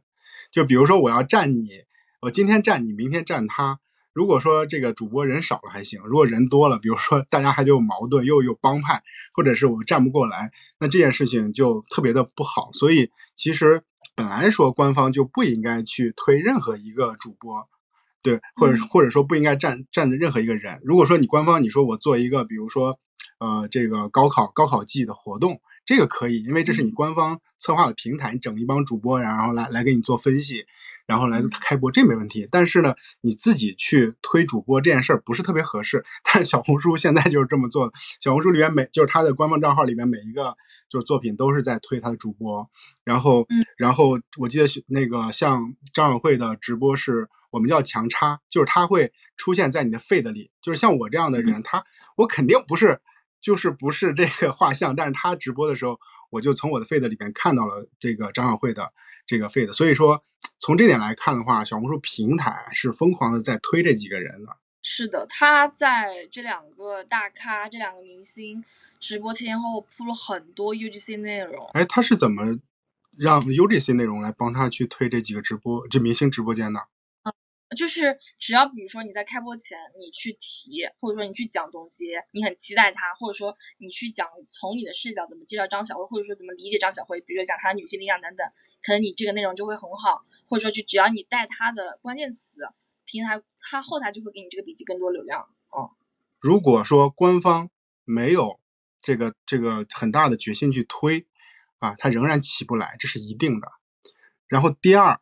[0.52, 1.70] 就比如说我要站你，
[2.20, 3.80] 我今天站你，明天站他。
[4.12, 12.72] 如果说这个主播人少了还行，如果人多了，比如说大家还就矛盾，又有帮派，或者是我站不过来，那这件事情就特别的不好。
[12.74, 13.84] 所以其实
[14.16, 17.70] 本来说官方就不应该去推任何一个主播。
[18.28, 20.82] 对，或者或者说不应该站站着任何一个人。
[20.84, 23.00] 如果说你官方你说我做一个，比如说
[23.40, 30.66] 呃这个高考高考季的活动，这个可以，因为这是你官方策划的平台，你整一帮主播，然后来来给你做分析，
[31.06, 32.50] 然后来开播，这没问题。
[32.52, 36.04] 但是呢，你自己去推主播这件事儿不是特别合适。
[36.26, 40.58] 但小红书现在就是这么做的，小红书里面每就是它的官方账号里面每一个
[40.90, 42.70] 就是作品都是在推它的主播，
[43.06, 47.30] 然后然后我记得那个像张小慧的直播是。
[47.50, 53.02] 我们叫强插，就是它会出现在你的 feed 里，就是像我这样的人，他我肯定不是，
[53.42, 58.94] 就是不是这个画像，但是他直播的时候，我就从我的 feed 里边看到了这个张小慧的
[59.26, 60.24] 这个 feed，所以说
[60.60, 64.58] 从这点来看的话，小红书平台是疯狂的在推这几个人的。
[64.84, 68.64] 是的，他在这两个大咖、这两个明星
[69.02, 71.70] 直播前前后后铺了很多 UGC 内容。
[71.74, 72.60] 哎，他是怎么
[73.18, 76.88] 让 UGC 内容来帮他去推这几个直播、这明星直播间的？
[77.76, 88.48] 就是只要比如说你在开播前你去提，或者说你去讲董洁，你很期待她，或者说你去讲从你的视角怎么介绍张小慧，或者说怎么理解张小慧，比如说讲她的女性力量等等，
[88.82, 92.62] 可能你这个内容就会很好，或者说就只要你带她的关键词，
[93.04, 95.50] 平台它后台就会给你这个笔记更多流量。
[95.70, 95.92] 哦，
[96.40, 97.70] 如果说官方
[98.06, 98.62] 没有
[99.02, 101.28] 这个这个很大的决心去推
[101.80, 103.68] 啊，它仍然起不来，这是一定的。
[104.48, 105.20] 然后第二。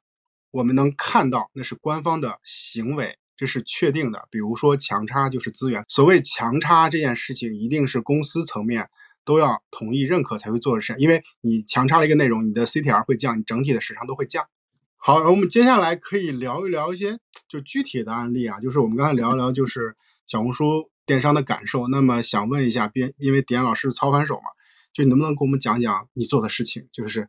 [0.56, 4.30] 我们能看到那是官方的行为，这是确定的。
[4.32, 8.89] 比如说强差就是资源，所谓强差这件事情，一定是公司层面
[9.26, 14.48] 都要同意认可才会做的事，因为你强插了一个内容，你的 CTR 会降，你整体的时长都会降。
[14.96, 21.89] 好，我们接下来可以聊一聊一些就具体的案例啊，就是我们刚才聊一聊就是小红书电商的感受。
[21.89, 24.44] 那么想问一下，边因为点老师操盘手嘛，
[24.94, 27.28] 就你能不能给我们讲讲你做的事情，就是。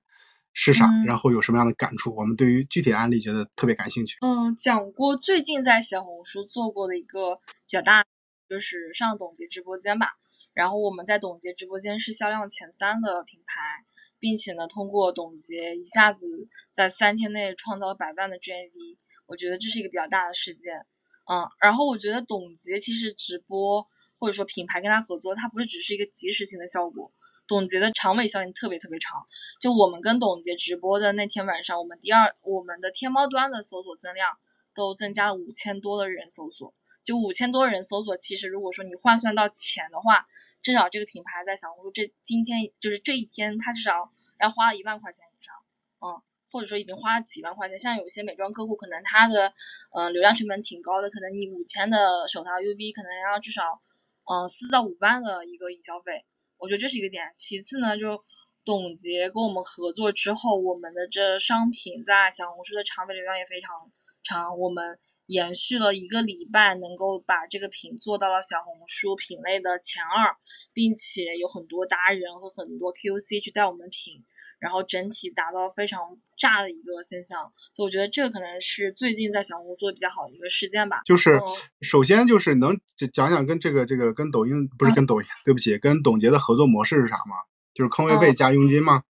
[0.59, 0.87] 是啥？
[0.87, 2.17] 嗯然后有什么样的感触？
[2.17, 4.17] 我们对于具体案例觉得特别感兴趣。
[4.23, 8.07] 嗯，讲过最近在小红书做过的一个比较大，
[8.49, 10.09] 就是上董洁直播间吧。
[10.55, 13.85] 然后我们在董洁直播间是销量前三的品牌，
[14.19, 20.87] 并且呢，通过董洁一下子在三天内创造了百万的 GMV，我觉得这是一个比较大的事件。
[21.31, 23.87] 嗯，然后我觉得董洁其实直播
[24.19, 27.13] 或者说品牌跟他合作，它不是只是一个即时性的效果，
[27.47, 29.27] 董洁的长尾效应特别特别长。
[29.61, 34.39] 就我们跟董洁直播的那天晚上，我们第二我们的天猫端的搜索增量
[34.75, 40.27] 都增加了五千多的人搜索，就五千多人搜索，其实如果说你换算到钱的话，
[40.63, 45.55] 至少这个品牌在小红书这今天就是这一天，它至少要花一万块钱以上，
[46.01, 46.23] 嗯。
[46.49, 49.53] 或者说已经花了几万块钱，像有些美妆客户可能他的
[49.93, 53.83] 呃流量成本挺高的，可能你五千的手淘 UV 可能要至少
[54.25, 56.25] 嗯四到五万的一个营销费，
[56.59, 57.31] 我觉得这是一个点。
[57.35, 58.25] 其次呢，就
[58.65, 63.93] 董洁跟我们合作之后，我们的这商品在小红书的长尾流量也非常
[64.23, 70.37] 长，我们延续了一个礼拜，能够把这个品做到了小红书品类的前二，
[70.73, 74.25] 并且有很多达人和很多 QC 去带我们品。
[74.59, 81.03] 然后整体达到非常炸的一个现象，所以我觉得这个可能是最近在小红书做的比较好的一个事件吧。
[81.05, 81.43] 就是嗯
[81.83, 82.81] 首先就是能
[83.13, 87.37] 讲讲跟这个这个跟抖音不是嗯跟抖音，对不起，跟董洁的合作模式是啥吗？
[87.75, 89.05] 就是坑位费嗯加佣金吗？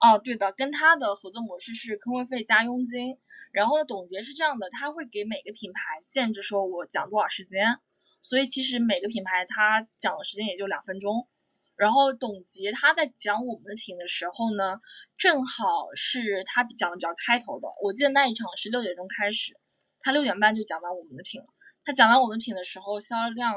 [0.00, 3.16] 哦，对的，跟他的合作模式是坑位费加佣金。
[3.52, 7.78] 然后呢，董洁是这样的，他会给每个品牌限制说我讲多少时间，
[8.20, 11.28] 所以其实每个品牌他讲的时间也就两分钟。
[11.76, 14.80] 然后董洁他在讲我们的品的时候呢，
[15.16, 17.68] 正好是他讲的比较开头的。
[17.82, 19.58] 我记得那一场是六点钟开始，
[20.00, 21.46] 他六点半就讲完我们的品了。
[21.84, 23.54] 他讲完我们品的时候，销量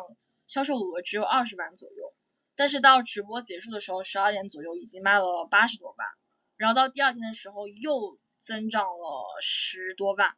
[0.47, 2.13] 销售额只有二十万左右，
[2.56, 6.08] 但是到直播结束的时候，十二点左右已经卖了八十多万。
[6.58, 10.34] 然后到第二天的时候又增长了十多万，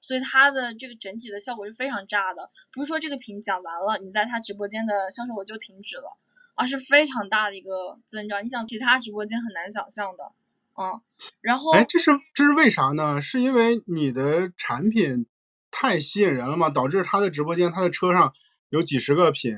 [0.00, 2.50] 所以它的这个整体的效果是非常炸的。
[2.72, 6.16] 不是说这个品讲完了，你在他直播间的销售额就停止了，
[6.54, 8.44] 而是非常大的一个增长。
[8.44, 10.32] 你想其他直播间很难想象的，
[10.76, 11.00] 嗯。
[11.40, 13.20] 然后，哎，这是这是为啥呢？
[13.22, 15.26] 是因为你的产品
[15.70, 16.70] 太吸引人了吗？
[16.70, 18.32] 导致他的直播间、他的车上
[18.68, 19.56] 有几十个品，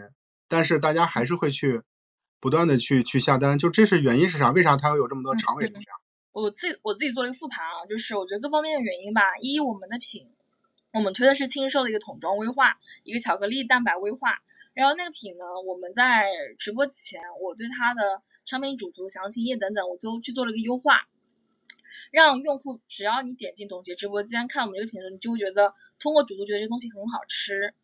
[0.48, 1.82] 但是大家还是会去
[2.40, 4.50] 不断的去去下单，就这是原因是啥？
[4.50, 5.86] 为啥他会有这么多长尾流量？
[6.32, 9.22] 我自己我自己做了一个复盘啊，就是我觉得各方面的原因吧。
[9.40, 10.26] 一，我们的品，
[10.92, 14.42] 我们推的是轻瘦的一个桶装微化，一个巧克力蛋白微化。
[14.74, 21.08] 然后那个品呢，我们在直播前，我对它的商品主图、详情页等等，我都去做了一个优化，
[22.10, 27.74] 让用户只要你点进董洁直播间看我们这个品的时候，你就会觉得通过主图觉得这东西很好吃。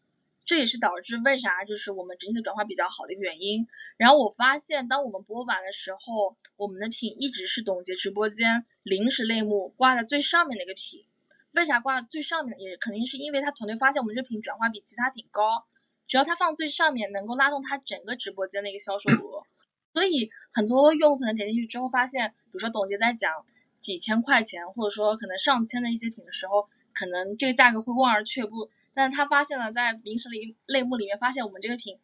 [0.46, 3.68] 这也是导致为啥就是我们整体转化比较好的一个原因。
[3.98, 11.04] 然后我发现，当我们播完的时候，我们的品一直是董洁直播间零食类目挂在最上面的一个品。
[11.52, 12.58] 为啥挂最上面？
[12.60, 15.66] 也肯定是因为他团队发现我们这品转化比其他品高，
[16.08, 19.44] 只要他放最上面，能够拉动他整个直播间的一个销售额。
[19.92, 23.32] 所以很多用户可能点进去之后发现，比如说董洁在讲
[23.78, 28.70] 几千块钱，或者说可能上千的一些品的时候，可能这个价格会望而却步。
[28.94, 31.98] 但是他发现了在零食类类目里面，发现我们这个品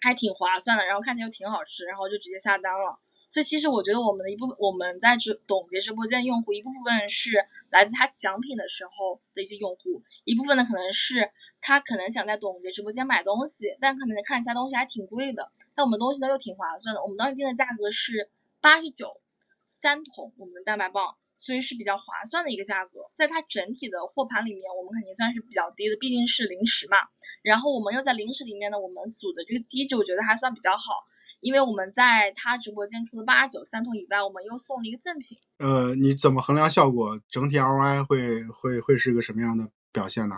[0.00, 2.98] 还挺划算的，然后看起来又挺好吃，然后就直接下单了。
[3.30, 17.02] 所以其实我觉得我们的一部分，我们在直董洁直播间用户一部分是来自他奖品的时候的一些用户，一部分呢可能是他可能想在董洁直播间买东西，但可能看一下东西还挺贵的，但我们东西呢又挺划算的。
[17.02, 18.28] 我们当时定的价格是
[18.60, 19.20] 八十九
[19.64, 21.16] 三桶我们的蛋白棒。
[21.42, 26.98] 所以是比较划算的一个价格，在它整体的货盘里面，我们肯定算是比较低的，毕竟是零食嘛。
[27.40, 30.92] 然后我们又在零食里面呢，我们组的这个机制我觉得还算比较好，
[31.40, 35.38] 因为我们在他直播间除了八十九三桶以外，我们又送了一个赠品。
[35.58, 37.20] 呃，你怎么衡量效果？
[37.28, 40.36] 整体 ROI 会会会是个什么样的表现呢？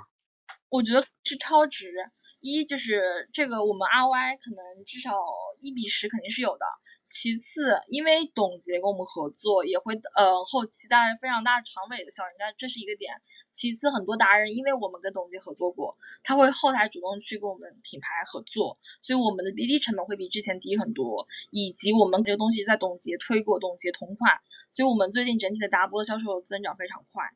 [0.69, 1.93] 我觉得是超值。
[2.43, 5.15] 一就是这个我们 ROI 可能至少
[5.61, 6.67] 一比十肯定是有的。
[7.05, 13.23] 其次，因为董洁跟我们合作，也会呃后期带来非常大长尾的效应，但这是一个点。
[13.53, 24.41] 其次，很多达人因为我们跟董洁合作过，他会后台主动去跟我们品牌合作，所以我们的 BD 成本会比之前低很多，以及我们这个东西在董洁推过，董洁同款，
[24.71, 27.31] 所以我们最近整体的达波销售增长非常快。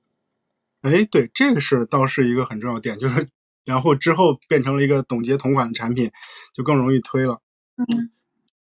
[0.82, 3.28] 哎，对，这个是倒是一个很重要点，就是
[3.66, 6.12] 然后之后变成了一个董洁同款的产品，
[6.54, 7.42] 就更容易推了。
[7.76, 8.10] 嗯，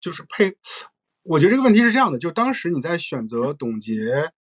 [0.01, 0.57] 就是配，
[1.23, 4.33] 我觉得这个问题是这样的，就当时你在选择董洁，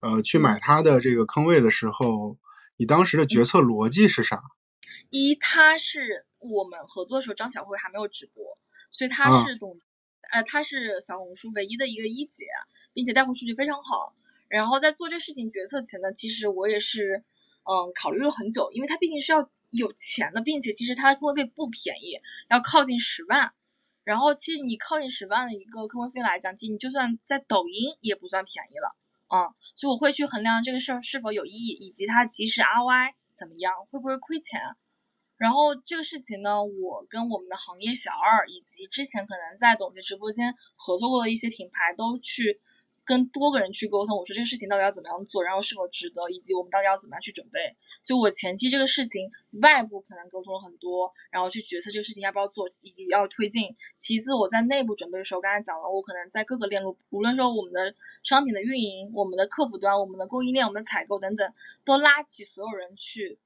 [0.00, 2.38] 呃，去买它的这个坑位的时候，
[2.76, 4.42] 你当时的决策逻辑是啥？
[5.08, 8.58] 一，他是我们合作的时候，张小慧还没有直播，
[8.90, 9.80] 所以啊他是董，
[10.30, 12.44] 呃，他是小红书唯一的一个一姐，
[12.92, 14.14] 并且带货数据非常好。
[14.48, 17.24] 然后在做这事情决策前呢，其实我也是
[17.64, 23.52] 嗯考虑了很久，因为它毕竟是要有钱的，并且其实它的课位费不便宜，要靠近十万。
[24.02, 28.96] 然后其实你靠近十万的一个课位费来讲，其实你就算在抖音也不算便宜了，
[29.28, 34.60] 嗯，所以我会去衡量这个事儿是否有意义，以及它即时 ROI 怎么样，会不会亏钱。
[35.36, 42.60] 然后这个事情呢，我跟我们的行业小二以及之前可能在董洁直播间合作过的一些品牌都去
[43.10, 47.74] 跟多个人去沟通，我说这个事情到底要怎么样做，然后是否值得，以及我们到底要怎么样去准备。
[48.04, 53.74] 就我前期这个事情，外部可能沟通了很多，然后去决策这个事情要不要做，以及要推进。
[53.96, 61.52] 其次我在内部准备的时候，刚才讲了，我可能在各个链路，无论说我们的商品的运营、我们的客服端、我们的供应链、我们的采购等等，
[61.84, 63.40] 都拉起所有人去。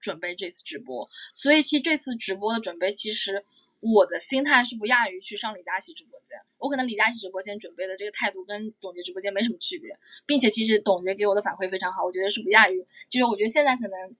[0.00, 3.44] 准备这次直播，所以其实这次直播的准备，其实
[3.80, 6.38] 我的心态是不亚于去上李佳琦直播间。
[6.58, 12.86] 我可能李佳琦直播间准备的这个态度跟董洁直播间没什么区别，并且其实董洁给我的反馈非常好，我觉得是不亚于。
[13.08, 14.16] 就是我觉得现在可能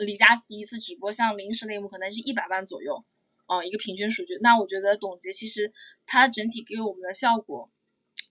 [0.00, 3.04] 李佳琦一次直播像临时类目可能是一百万左右，
[3.46, 4.38] 嗯，一个平均数据。
[4.40, 5.72] 那我觉得董洁其实
[6.06, 7.70] 他整体给我们的效果，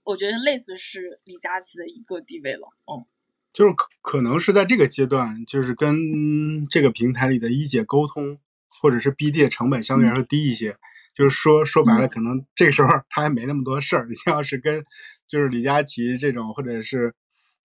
[0.04, 3.06] 我觉得类似是李佳琦的一个地位了，嗯。
[3.54, 8.40] 就是可可能是在这个阶段，就是跟这个平台里的一姐沟通，
[8.80, 10.78] 或者是 BD 的成本相对来说低一些。
[11.14, 14.08] 就是说说白了，可能这个时候他还没那么多事儿。
[14.08, 14.86] 你 要是跟
[15.28, 17.14] 就是李佳琦这种，或者是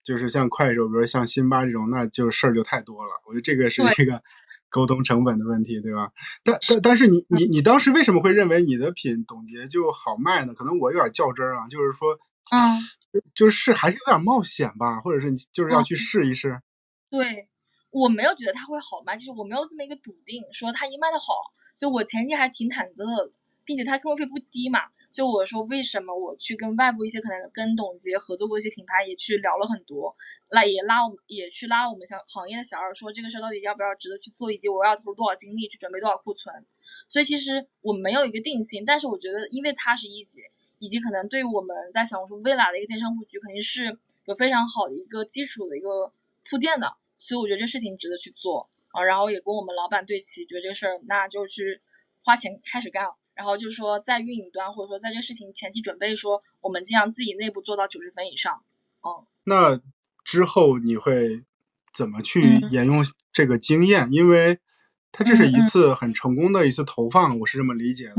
[0.03, 3.11] 就是像快手，比如像辛巴这种，那就事儿就太多了。
[3.25, 4.21] 我觉得这个是一个
[4.69, 6.11] 沟通成本的问题，对吧？
[6.43, 10.53] 但但但是你你你当时为什么会认为你的品董洁就好卖呢？
[10.53, 12.19] 可能我有点较真儿啊，就是说。
[12.49, 16.61] 嗯，就是还是有点冒险吧，或者是你就是要去试一试。
[17.09, 17.49] 对，
[17.89, 21.33] 我没有觉得他会好卖，就是我没有这么一个笃定，说他一卖的好，
[21.75, 23.31] 就我前期还挺忐忑的，
[23.63, 24.81] 并且他客户费不低嘛，
[25.11, 30.15] 就我说为什么我去跟外部一些可能跟董洁合作过一些品牌也去聊了很多，
[30.49, 36.65] 那也拉我们也去拉我们像行业的小二说这个事儿到底要不要值得去做，以及我要投入多少精力去准备多少库存，
[37.07, 40.41] 所以其实我没有一个定性，但是我觉得因为他是一级。
[40.79, 46.13] 以及可能对我们在小红书未来的一个电商布局，肯定是有非常好的一个基础的一个
[46.47, 49.03] 铺垫的，所以我觉得这事情值得去做啊。
[49.03, 51.81] 然后也跟我们老板对齐，觉得这个事儿那就去
[52.23, 53.07] 花钱开始干。
[53.33, 58.63] 然后就是说在运营端或者说在这个事情前期准备，说我们尽量自己内部做到九十分以上。
[59.03, 59.27] 嗯。
[59.43, 59.81] 那
[60.23, 61.43] 之后你会
[61.93, 64.09] 怎么去沿用这个经验？
[64.11, 64.59] 因为
[65.11, 68.15] 它这是一次很成功的一次投放，我是这么理解的。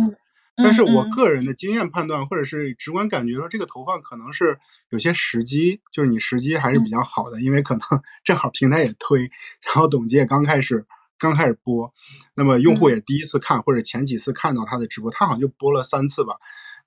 [0.60, 4.58] 但是我个人的经验判断，或者是直观感觉说，这个投放可能是
[4.90, 7.80] 有些时机，就是你时机还是比较好的，因为可能
[8.24, 9.30] 正好平台也推，
[9.62, 10.84] 然后董洁也刚开始
[11.16, 11.94] 刚开始播，
[12.34, 16.38] 那么用户也第一次看或者前几次看到他的直播，他好像就播了三次吧，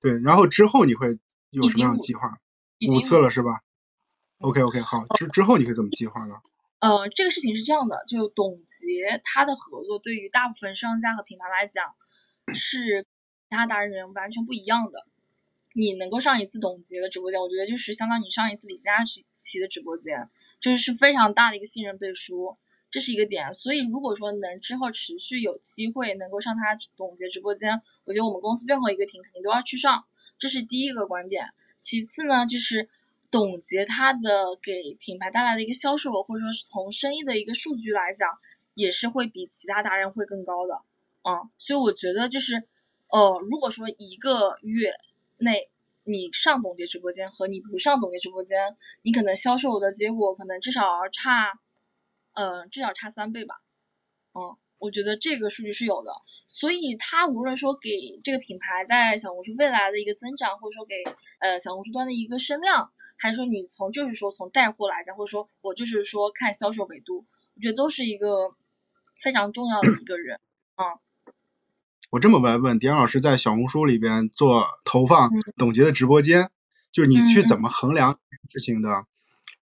[0.02, 1.18] 对，然后之后你会
[1.50, 2.40] 有什么样的计划？
[2.90, 3.62] 五次了是吧
[4.40, 6.36] ？OK OK 好，之之后你会怎么计划呢？
[6.82, 11.86] 呃，这个事情是这样的，就董洁他的合作对于大部分商家和品牌来讲
[12.54, 13.08] 是。
[13.52, 15.06] 其他达人完全不一样的，
[15.74, 20.30] 你能够上一次董洁的直播间，我觉得就是相当于你上一次李佳琦的直播间，
[20.62, 22.56] 就是非常大的一个信任背书，
[22.92, 23.52] 这是一个点。
[23.52, 30.06] 所以如果说能之后持续有机会能够上他董洁直播间，我觉得我们公司任何一个品肯定都要去上，
[30.40, 31.50] 这是第一个观点。
[31.76, 32.88] 其次呢，就是
[33.32, 38.40] 董洁他的给品牌带来的一个销售额，或者说是从生意的一个数据来讲，
[38.76, 40.76] 也是会比其他达人会更高的，
[41.24, 42.66] 嗯，所以我觉得就是。
[43.12, 44.94] 呃，如果说一个月
[45.38, 45.70] 内
[46.06, 51.60] 你上董洁直播间和你不上董洁直播间，你可能销售的结果可能至少差，
[52.34, 53.56] 呃，至少差三倍吧。
[54.34, 56.14] 嗯，我觉得这个数据是有的，
[56.48, 60.96] 所以它无论说给这个品牌在小红书未来的一个增长，或者说给
[61.40, 68.56] 呃小红书端的一个声量，还是说你从就是说从带货来讲，或者说我就是说看销售维度，我觉得都是一个
[69.20, 70.40] 非常重要的一个人，
[70.78, 70.98] 嗯。
[72.12, 76.50] 我这么问问，迪安老师在小红书里边做投放，董洁的直播间，
[76.92, 79.06] 就是你去怎么衡量事情的，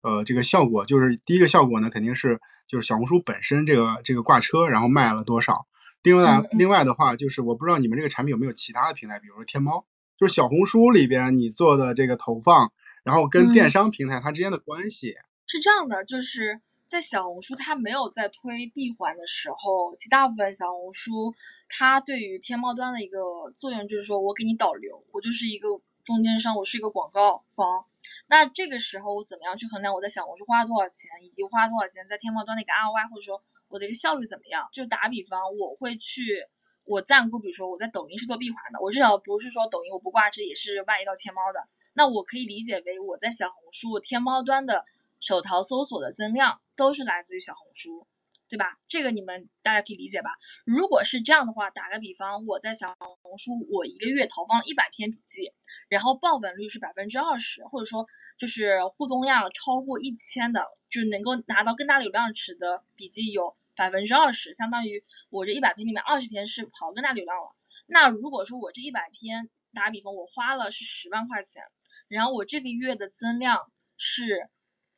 [0.00, 5.66] 呃，这个效果，就是第一个效果呢，肯定是就是小红书本身这个这个挂车，然后卖了多少。
[6.02, 9.84] 另外另外的话，就是我不知道你们这个产品有没有其他的平台，比如说天猫，
[10.18, 12.72] 就是小红书里边你做的这个投放，
[13.04, 15.16] 然后跟电商平台它之间的关系。
[15.46, 16.62] 是这样的，就是。
[16.88, 21.34] 在小红书它没有在推闭环的时候，其大部分小红书
[21.68, 25.68] 它对于天猫端的一个作用就是说我给你导流，我就是一个
[26.02, 27.84] 中间商，我是一个广告方。
[28.26, 34.70] 那这个时候我怎么样去衡量我在小红书花了多少钱，以及花了多少钱在天猫端的一个 ROI，或者说我的一个效率怎么样？
[34.72, 36.46] 就打比方，我会去
[36.84, 44.86] 我赞顾，比如说我在抖音是做闭环的，我至少不是说抖音我不挂这也是外移到天猫的，那我可以理解为我在小红书天猫端的。
[45.20, 48.06] 手淘搜索的增量都是来自于小红书。
[48.50, 48.78] 对吧？
[48.88, 50.30] 这个你们大家可以理解吧？
[50.64, 55.52] 如果是这样的话，打个比方，我在小红书我一个月投放一百篇笔记，
[55.90, 58.06] 然后爆本率是百分之二十，或者说
[58.38, 67.54] 就是互动量超过一千的，就能够拿到更大流量池的笔记有百分之二十，相当于我这一百篇里面二十篇是跑更大流量了。
[67.84, 71.64] 那如果说我这一百篇打比方，我花了是十万块钱，
[72.08, 74.48] 然后我这个月的增量是。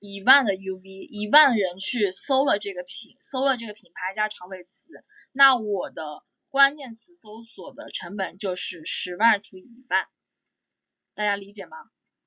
[0.00, 10.08] 一万的 UV，一万人去搜了这个品，搜了这个品牌加长尾词，那我的关键词搜索的成本就是十万除以一万，
[11.14, 11.76] 大家理解吗？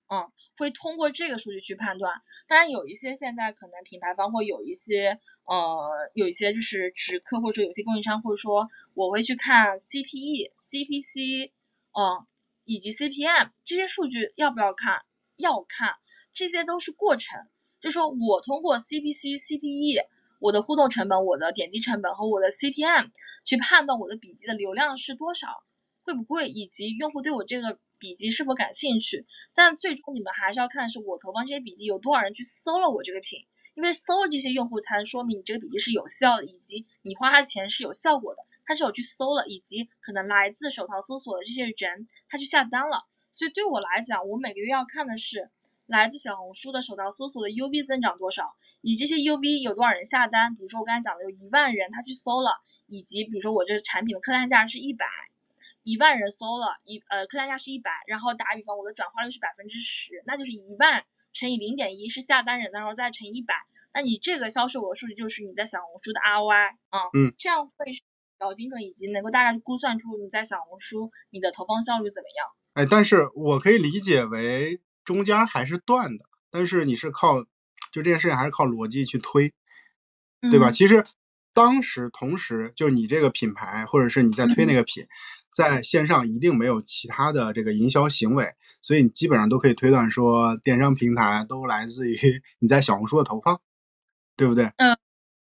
[0.07, 2.21] 嗯，会通过这个数据去判断。
[2.47, 11.51] 当然有一些现在可能品牌方会有一些呃，有一些就是直客或者说有些供应商，或者说我会去看 CPE、CPC，
[11.93, 12.27] 嗯，
[12.65, 15.01] 以及 CPM 这些数据要不要看？
[15.37, 15.95] 要看，
[16.33, 17.47] 这些都是过程。
[17.83, 20.05] 就说我通过 CPC、CPE，
[20.39, 23.09] 我的互动成本、我的点击成本和我的 CPM
[23.43, 25.65] 去判断我的笔记的流量是多少，
[26.05, 29.25] 贵不贵，以及用户对我这个笔记是否感兴趣。
[29.53, 43.03] 但最终你们还是要看的是我投放这些笔记有多少人去搜了我这个品，因为搜了这些用户才能说明你这个笔记是有效的，以及你花的钱是有效果的，他是有去搜了，以及可能来自手淘搜索的这些人他去下单了。
[43.31, 45.49] 所以对我来讲，我每个月要看的是。
[45.85, 50.55] 来自小红书的首条搜索的 UV 增长多少，以及这些 UV 有多少人下单？
[50.55, 52.51] 比如说我刚才讲的有一万人他去搜了，
[52.87, 55.05] 以及比如说我这个产品的客单价是一百，
[55.83, 61.03] 一万人搜了，一呃客单价是一百，然后打比方我的转化率是百分之十，那就是一万
[61.33, 63.53] 乘以零点一是下单人，然后再乘一百，
[63.93, 68.01] 那你这个销售额数据就是你在小红书的 ROI 啊，嗯，这样会比
[68.39, 72.47] 较精准，以及能够大概估算出你在小红书你的投放效率怎么样？
[72.73, 74.79] 哎，但是我可以理解为。
[75.03, 77.41] 中间还是断的，但是你是靠，
[77.91, 79.53] 就这件事情还是靠逻辑去推，
[80.49, 80.71] 对吧？
[80.71, 81.05] 其实
[81.53, 85.07] 当时同时，就你这个品牌或者是你在推那个品，
[85.53, 93.61] 在线上一定没有其他的这个营销行为，所以你基本上都可以推断说，电商平台都来自于你在小红书的投放，
[94.35, 94.71] 对不对？
[94.77, 94.97] 嗯，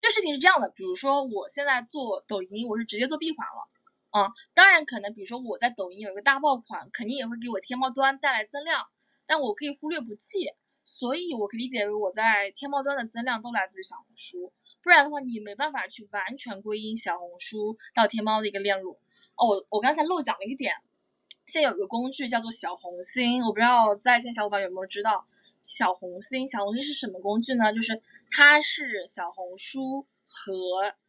[0.03, 3.71] 这事情是这样的，比如说我现在做抖音，我是直接做闭环了，
[4.11, 8.87] 嗯，当然可能比如说我在抖音有一个大爆款，肯定也会给我天猫端带来增量。
[9.27, 10.53] 但我可以忽略不计，
[10.85, 14.53] 所以我可以理解为我在天猫端的增量都来自于小红书，
[14.83, 18.99] 不然的话你没办法去完全归因小红书到天猫的一个链路。
[19.37, 20.75] 哦，我我刚才漏讲了一点，
[21.47, 25.27] 现在有一个工具叫做小红心，我不知道在线小伙伴有没有知道
[25.67, 26.47] 小红心？
[26.47, 27.73] 小红心是什么工具呢？
[27.73, 28.01] 就是
[28.31, 30.53] 它是小红书和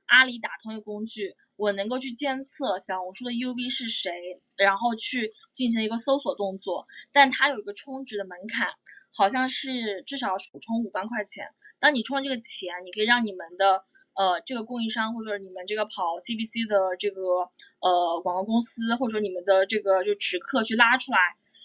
[0.05, 8.69] 阿里打通一个工具，我能够去监测小红书的 UV 是谁，然后去进行一个搜索动作，但它有一个充值的门槛，
[9.13, 11.49] 好像是至少首充五万块钱。
[11.79, 13.83] 当你充了这个钱，你可以让你们的
[14.15, 17.21] 呃这个供应商或者你们这个跑 CPC 的这个
[17.79, 21.19] 呃广告公司，或者说你们的这个就直客去拉出来，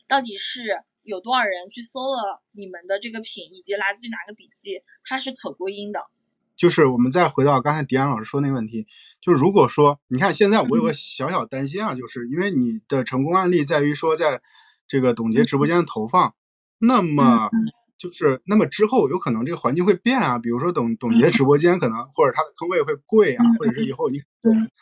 [0.08, 6.06] 到底是有多少人去搜了你们的这个品，以及来自于哪个笔记，它是可归因的。
[6.54, 8.86] 就是我们再回到刚才迪安老师说那个问题，
[9.20, 14.42] 就是如果说你看现在我有个小小担心啊，就是因为你的成功案例在于说在
[14.86, 16.34] 这个董洁直播间的投放，
[16.78, 17.50] 那么
[17.98, 24.18] 就是那么之后有可能这个环境会变啊，比如说董董洁直播间可能或者它的坑位会贵啊，或者是以后你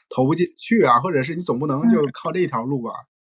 [0.09, 2.91] 投不进去啊，或者是你总不能就靠这一条路吧。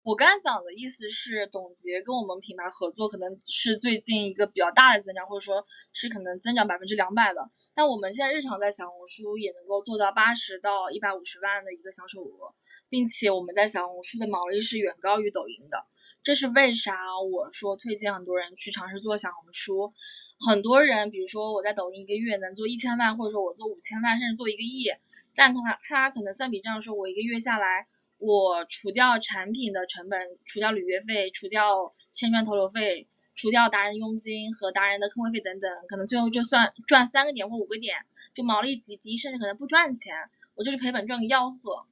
[0.07, 7.50] 我刚才讲的意思是，董洁跟我们品牌合作，可能是最近一个比较大的增长，或者说是可能增长百分之两百的。
[7.74, 12.54] 但我们现在日常在小红书也能够做到八十到一百五十万的一个销售额，
[12.88, 15.84] 并且我们在小红书的毛利是远高于抖音的。
[16.22, 16.96] 这是为啥？
[17.28, 19.92] 我说推荐很多人去尝试做小红书。
[20.38, 24.86] 很多人，比如说我在抖音一个月能做一千万，或者说我做五千万，甚至做一个亿，
[25.34, 27.88] 但他他可能算笔账说，我一个月下来。
[28.18, 37.94] 我除掉产品的成本，除掉履约费，除掉签转投流费，除掉达人佣金和达人的坑位费等等，可能最后就算赚三个点或五个点，
[38.34, 40.14] 就毛利极低，甚至可能不赚钱，
[40.54, 41.86] 我就是赔本赚个吆喝，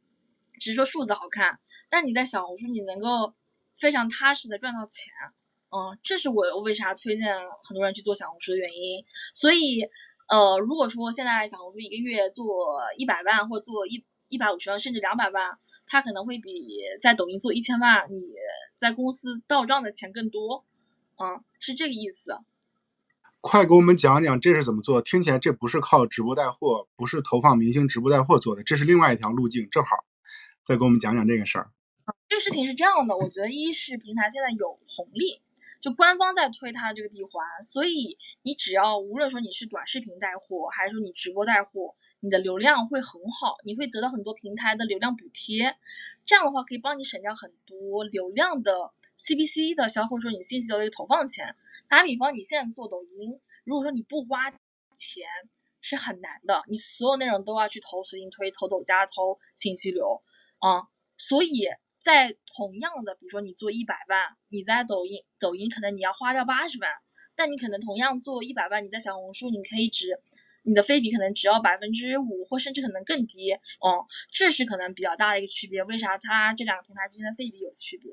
[0.59, 1.61] 只是说数字好看。
[1.91, 3.35] 但你在小红书，你能够
[3.77, 5.12] 非常踏实的赚到钱，
[5.70, 9.05] 嗯，这是我为啥推荐很多人去做小红书的原因。
[9.35, 9.91] 所以，
[10.27, 14.07] 呃，如果说现在小红书一个月做一百万或做一。
[14.35, 16.51] 一百五十万甚至两百万，他可能会比
[17.01, 18.20] 在抖音做一千万，你
[18.76, 20.64] 在公司到账的钱更多，
[21.16, 22.37] 嗯，是这个意思。
[23.41, 25.03] 快给我们讲讲这是怎么做？
[25.03, 29.68] 听起来这不是靠直播带货，不是投放明星直播带货做的，这是另外一条路径。
[29.70, 30.05] 正好
[30.64, 31.70] 再给我们讲讲这个事儿。
[32.28, 35.44] 这个事情是这样的，我觉得一是平台现在有红利。
[35.85, 45.76] 就官方在推它这个闭环，所以你只要无论说你是短视频带货，还是说你直播带货，你的流量会很好，你会得到很多平台的流量补贴，
[46.24, 51.55] 这样的话可以帮你省掉很多流量的 CPC 的销，或者说你信息流的一个投放钱。
[51.87, 55.26] 打比方，你现在做抖音，如果说你不花钱
[55.82, 60.22] 是很难的，你所有内容都要去投实名推、投抖加、投信息流
[60.61, 61.66] 啊，所以。
[62.05, 66.91] 在同样的，比如说你做一百万，你在抖音，抖音可能你要花掉八十万，
[67.35, 70.21] 但你可能同样做一百万，你在小红书你可以只，
[70.63, 75.83] 你的费比可能只要百分之五，或甚至可能更低，哦，这是可能比较大的一个区别。
[75.83, 78.13] 为啥它这两个平台之间的费比有区别？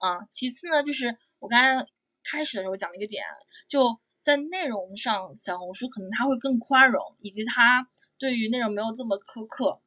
[0.00, 1.86] 啊，其次呢，就是我刚才
[2.22, 3.24] 开始的时候讲了一个点，
[3.68, 7.88] 就在内容上，小红书可能它会更宽容，以及它
[8.18, 9.80] 对于内容没有这么苛刻。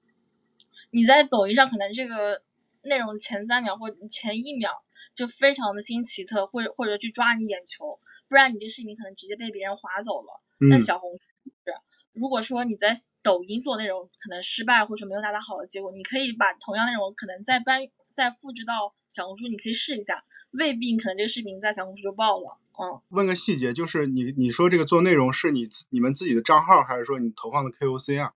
[0.89, 2.41] 你在抖音上可能这个。
[2.83, 4.83] 内容前三秒或前一秒
[5.15, 10.41] 就非常的新奇特，或者或者去抓你眼球，不然你这视频可能直接被别人划走了。
[10.69, 11.73] 那小红书是，
[12.13, 22.59] 如果说你在抖音做内容可能失败或者没有达到好的结果，你可以把同样内容可能再搬再复制到小红书，你可以试一下，未必可能这个视频在小红书就爆了。
[22.79, 23.01] 嗯。
[23.09, 28.33] 问个细节，就是你你说这个做内容是你你们自己的账号，还是说你投放的 KOC 啊？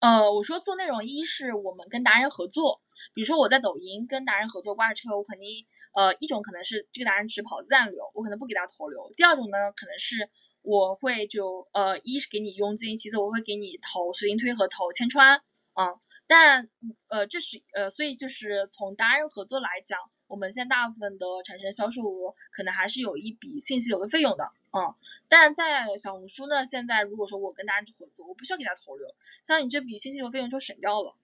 [0.00, 2.80] 呃，我说做内容，一是我们跟达人合作。
[3.12, 9.12] 比如说我在抖音跟达人合作挂车，我肯定呃一种可能是这个达人只跑自然流，我可能不给他投流。
[9.16, 10.30] 第二种呢，可能是
[10.62, 15.42] 我会就呃一是给你佣金，其次我会给你投随心推和投千川
[15.74, 15.94] 啊。
[16.26, 16.70] 但
[17.08, 24.94] 呃这是呃所以就是从达人合作来讲，我们现在大部分的产生销售额可能还是有一笔信息流的费用的，嗯。
[25.28, 31.14] 但在小红书呢，现在如果说我跟达人合作，我不需要给他投流，像你这笔信息流费用就省掉了。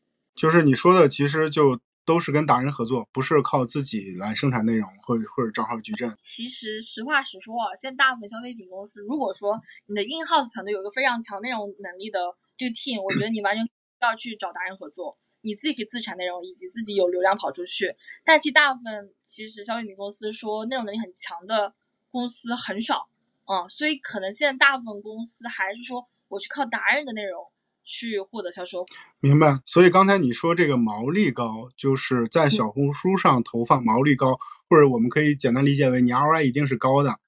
[0.41, 6.14] 就是你说的，其实就都是跟达人合作，不是靠自己来生产内容或者或者账号矩阵。
[6.16, 12.20] 其实实话实说啊，现在大部分消费品公司，如果说你的 in house 团队有一个非常强内容能力的
[12.57, 13.68] 这个 team，我觉得你完全
[14.01, 17.95] 要去找达人合作，你自己可以自产内容，以及自己有流量跑出去。
[18.24, 21.74] 但其实大部分其实消费品公司说内容能力很强的
[22.11, 23.11] 公司很少，
[23.45, 27.53] 嗯，所以可能现在大部分公司还是说我去靠达人的内容。
[27.84, 28.86] 去获得销售，
[29.20, 29.60] 明白。
[29.66, 37.18] 所以刚才你说这个毛利高，就是在小红书上投放毛利高，或者我们可以简单理解为你 ROI 一定是高的。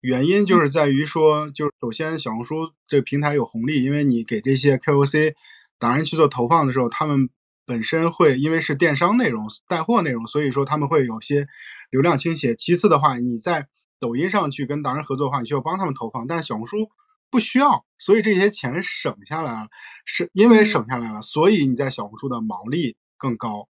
[0.00, 5.34] 原因就是在于说，就是首先小红书这个平台有红利，因为你给这些 KOC
[5.78, 7.30] 达人去做投放的时候，他们
[7.64, 11.46] 本身会因为是电商内容、带货内容，所以说他们会有些
[11.90, 12.54] 流量倾斜。
[12.54, 13.68] 其次的话，你在
[14.00, 16.90] 抖音上去跟达人合作的话，你需要帮他们投放，但是小红书。
[17.32, 19.68] 不需要，所以这些钱省下来了，
[20.04, 23.70] 是因为省下来了，所以你在小红书的毛利更高，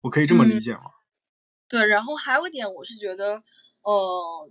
[0.00, 0.80] 我可以这么理解吗？
[1.68, 3.44] 对，然后还有一点，我是觉得，
[3.82, 4.50] 呃，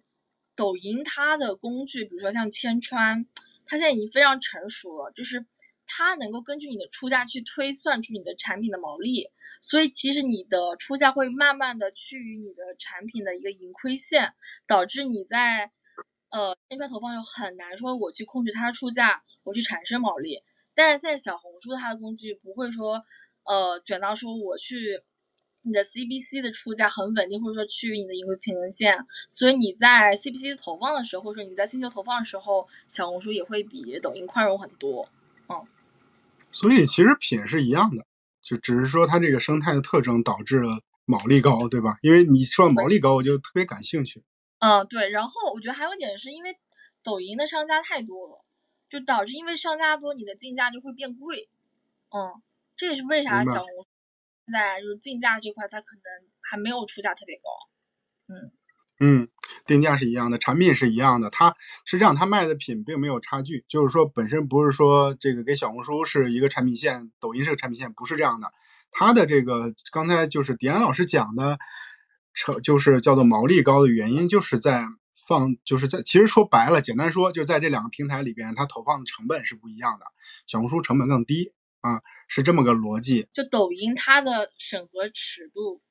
[0.56, 3.26] 抖音它的工具，比如说像千川，
[3.66, 5.48] 它现在已经非常成熟了，就是
[5.88, 14.36] 它能够根据你的出价去推算出你的产品的毛利，所以其实你的出价会慢慢的趋于你的产品的一个盈亏线，
[14.68, 15.72] 导致你在。
[16.36, 20.44] 呃，千川投放就很难说我去控制它的出价，我去产生毛利。
[20.74, 23.04] 但是现在小红书它的工具不会说，
[23.46, 25.02] 呃，卷到说我去
[25.62, 29.06] 你的 CPC 的出价很稳定，或者说趋于你的盈亏平衡线。
[29.30, 35.08] 所以你在 CPC 投放的时候，或者说你在星球投放的时候，小红书也会比抖音宽容很多。
[35.48, 35.66] 嗯。
[36.52, 38.06] 所以其实品是一样的，
[38.42, 41.98] 就只是说它这个生态的特征导致了毛利高，对吧？
[42.02, 44.22] 因为你说毛利高，我就特别感兴趣。
[44.60, 46.58] 嗯，对，然后我觉得还有一点是因为
[47.04, 48.44] 抖音的商家太多了，
[48.90, 51.50] 就导致因为商家多，你的竞价就会变贵。
[52.10, 52.42] 嗯，
[52.78, 53.88] 这也是为啥小红书
[54.46, 57.44] 现在就是竞价这块它可能还没有出价特别高。
[58.28, 58.52] 嗯
[58.98, 59.28] 嗯，
[59.66, 68.54] 定价是一样的，产品是一样的，它是这样，它卖的品并没有差距，就是说本身不是说这个给小红书是一个产品线，抖音是个产品线，不是这样的。
[68.90, 71.60] 它的这个刚才就是迪安老师讲的。
[72.36, 74.86] 成就是叫做毛利高的原因，就是在
[75.28, 80.06] 放，就是在其实说白了，简单说，就在这两个平台里边，它投放的成本是不一样的。
[80.46, 83.28] 小红书成本更低啊，是这么个逻辑。
[83.34, 85.82] 就抖音它的审核尺度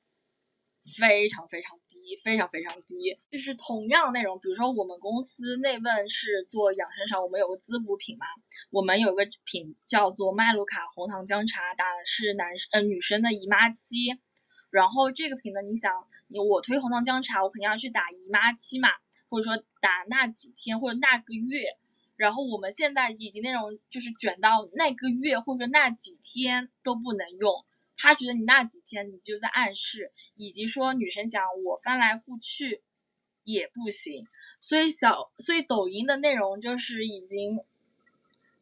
[0.98, 3.18] 非常非常低，非常非常低。
[3.30, 8.26] 就是同样的内容，比如说我们公司内问是做养生茶，我们有个滋补品嘛，
[8.70, 13.96] 我们有个品叫做麦卢卡红糖姜茶，打的是男呃女生的姨妈期。
[14.74, 18.88] 然后这个品呢，你想，你我推红糖姜茶，我肯定要去打姨妈期嘛，
[19.28, 21.76] 或者说打那几天或者那个月。
[22.16, 27.64] 然后我们现在已经那种就是卷到那个月或者说那几天都不能用，
[27.96, 32.82] 他觉得你那几天你就在暗示，以及说女生讲我翻来覆去
[33.44, 34.26] 也不行，
[34.58, 37.60] 所以小所以抖音的内容就是已经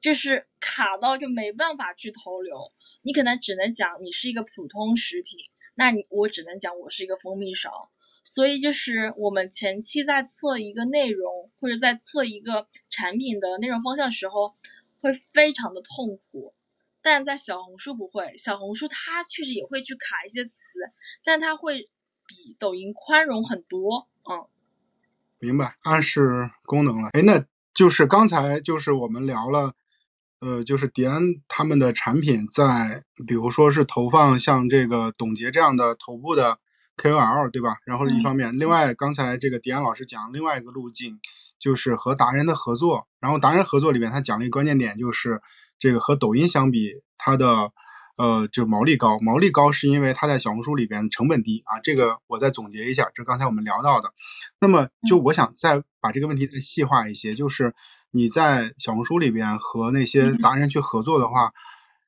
[0.02, 2.70] 就是卡到就没办法去投流，
[3.02, 5.38] 你可能只能讲你是一个普通食品，
[5.74, 7.90] 那你我只能讲我是一个蜂蜜勺，
[8.24, 14.54] 所以就是我们前期在测一个内容或者在测一个产品的内容方向时候，
[15.00, 16.54] 会非常的痛苦。
[17.04, 20.78] 但在小红书不会，小红书它确实也会去卡一些词，
[21.24, 21.90] 但它会
[22.28, 24.46] 比抖音宽容很多，嗯。
[25.40, 27.08] 明白，暗示功能了。
[27.14, 27.44] 哎，那
[27.74, 29.74] 就是刚才就是我们聊了，
[30.42, 36.58] 呃，就是迪安他们的产品在，比如说是投放像这个董洁这样的头部的
[36.96, 37.76] KOL，对吧？
[37.86, 41.20] 然后一方面，另外刚才这个迪安老师讲另外一个路径，
[41.60, 43.06] 就是和达人的合作。
[43.20, 45.40] 然后达人合作里面，他讲了一个关键点，就是
[45.78, 47.70] 这个和抖音相比，它的。
[48.18, 54.12] 呃，就毛利高，毛利高是因为它在小红书里边成本低啊，这个我再总结一下，这刚才我们聊到的。
[54.60, 57.74] 那么就我想再把这个问题再细化一些，就是
[58.12, 61.52] 你在小红书里边和那些达人去合作的话，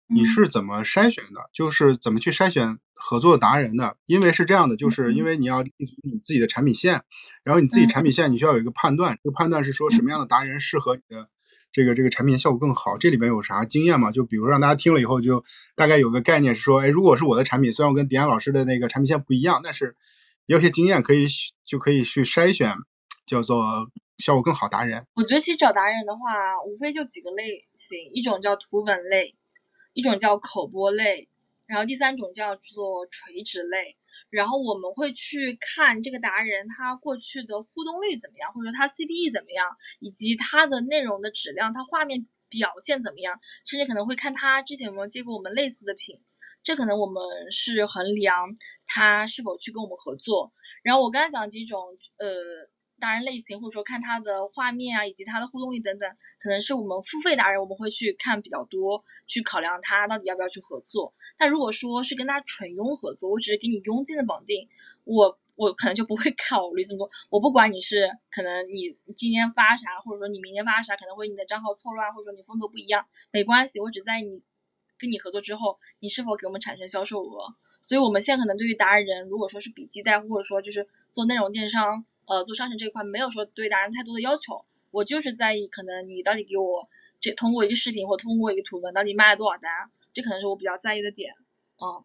[0.07, 1.51] 你是怎么筛选的？
[1.53, 3.97] 就是怎么去筛选合作达人的？
[4.07, 7.03] 因为是这样的，就是因为你要你自己的产品线，
[7.43, 11.29] 然后你自己产品线你需要有一个判断，这个判断是说什么样的达人适合你的。
[11.73, 14.13] 这个这个产品效果更好，这里边有啥经验吗？
[14.13, 15.45] 就比如让大家听了以后就
[15.75, 19.97] 大概有个概念，是说，哎，如果是我的产品，虽然我跟迪安老师的那个产品线不一样，但是
[20.47, 21.27] 有些经验可以
[21.67, 22.77] 就可以去筛选，
[23.27, 25.07] 叫做效果更好达人。
[25.15, 29.35] 我觉得其实找达人的话，无非就几个类型，一种叫图文类，
[29.93, 31.29] 一种叫口播类。
[31.67, 33.97] 然后第三种叫做垂直类，
[34.29, 46.21] 然后我们会去看这个达人他过去的互动率怎么样，或者说他 CPE 怎么样，以及他的内容的质量，他画面表现怎么样，甚至可能会看他之前有没有接过我们类似的品，
[46.63, 50.53] 这可能我们是衡量他是否去跟我们合作。
[50.83, 52.69] 然后我刚才讲几种，呃。
[53.05, 56.09] 达人类型，或者说看他的画面啊，以及他的互动率等等，
[56.41, 61.13] 可能是我们付费达人，我们会去看比较多，去考量他到底要不要去合作。
[61.37, 64.69] 但如果说是跟他纯佣合作，我只是给你佣金的绑定，
[65.05, 67.11] 我我可能就不会 考虑这么多。
[67.31, 74.43] 我不管你是可能你今天发啥，或者说你明天发啥，可能会你的账号错乱，或者说你风格不一样，没关系，我只在你
[74.99, 77.55] 跟你合作之后，你是否给我们产生销售额。
[77.83, 82.07] 所以我们现在可能对于达人，如果说是笔记代，或者说就是做内容电商。
[82.27, 86.89] 呃，做商城这一块没有说对达人太多的要求，我就是在意可能你到底给我
[87.21, 89.71] 这通过一个视频或通过一个图文到底卖了多少单，
[90.13, 91.35] 这可能是我比较在意的点。
[91.77, 92.05] 嗯，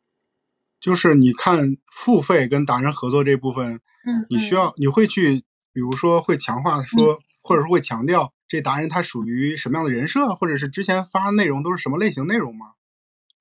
[0.79, 5.43] 就是你看付费跟达人合作这部分，嗯，你需要你会去，
[5.73, 12.73] 比如说会强化说，或者说会强调这达人他属于什么样的人设，或者是之前发内容都是什么类型内容吗？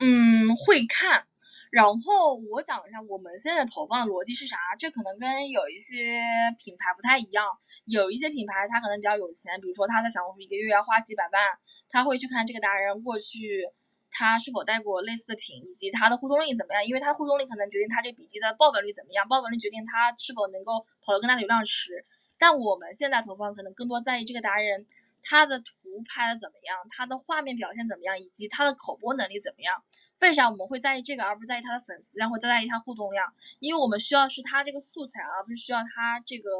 [0.01, 1.28] 嗯，会看。
[1.71, 6.23] 然后我讲一下我们现在投放的逻辑是啥，这可能跟有一些
[6.59, 7.45] 品牌不太一样，
[7.85, 11.43] 有一些品牌它可能比较有钱，比如说他在小红书一个月要花几百万，
[11.91, 13.69] 他会去看这个达人过去
[14.11, 22.05] 他是否带过类似的品，以及他的互动率怎么样，因为他互动率可能决定他这笔记的爆本率怎么样，爆本率决定他是否能够跑得更大的流量池。
[22.39, 24.87] 但我们现在投放可能更多在意这个达人。
[25.23, 25.67] 他的图
[26.09, 26.77] 拍的怎么样？
[26.91, 28.19] 他的画面表现怎么样？
[28.21, 29.83] 以及他的口播能力怎么样？
[30.21, 33.33] 为啥我们会在意这个，而不是在意他的粉丝量，或在意他互动量？
[33.59, 36.51] 因为我们需要是他这个素材，而不是需要他这个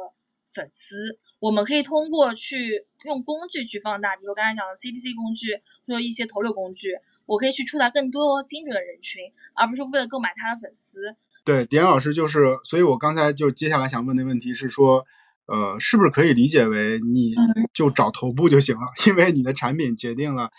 [0.53, 1.19] 粉丝。
[1.39, 11.15] 我们可以通过去用工具去放大，比如刚才讲的 CPC 工具，或者一些投流工具，我可以去触达更多精准的人群，而不是为了购买他的粉丝。
[11.43, 15.05] 对，迪安老师就是，所以我刚才就接下来想问的问题是说。
[15.49, 17.33] 呃，是不是可以理解为你
[17.73, 18.81] 就找头部就行了？
[19.07, 20.51] 因为你的产品决定了，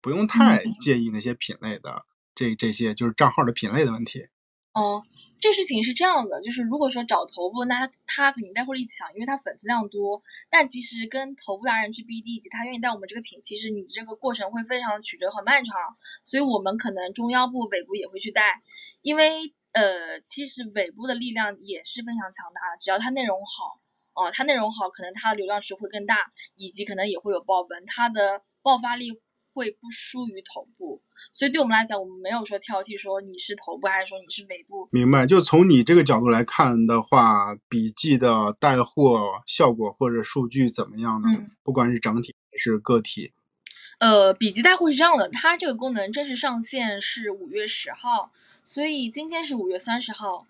[0.00, 4.26] 不用太介意那些品类的这这些就是账号的品类的问题。
[4.72, 5.04] 哦，
[5.38, 10.22] 这事情是这样的，就是如果说找头部，那他他肯定带货力强，因为他粉丝量多。
[10.50, 15.76] 但其实跟头部达人去 BD，以及他愿意带我们这个品，其实你这个过程会非常曲折，很漫长。
[16.24, 18.62] 所以我们可能中腰部、尾部也会去带，
[19.02, 23.81] 因为呃，其实尾部的力量也是非常强大的，只要它内容好。
[24.14, 29.20] 哦，它内容好，可能它的流量池会更大，以及可能也会有爆文，它的爆发力
[29.54, 31.02] 会不输于头部。
[31.30, 34.88] 所以对我们来讲，我们没有说挑剔说你是头部还是说你是尾部。
[34.92, 41.28] 明白，就从你这个角度来看的话，笔记的带货效果或者数据怎么样呢？
[41.62, 43.32] 不管是整体还是个体。
[43.98, 48.32] 呃，笔记带货是这样的，它这个功能正式上线是五月十号，
[48.64, 50.46] 所以今天是五月三十号，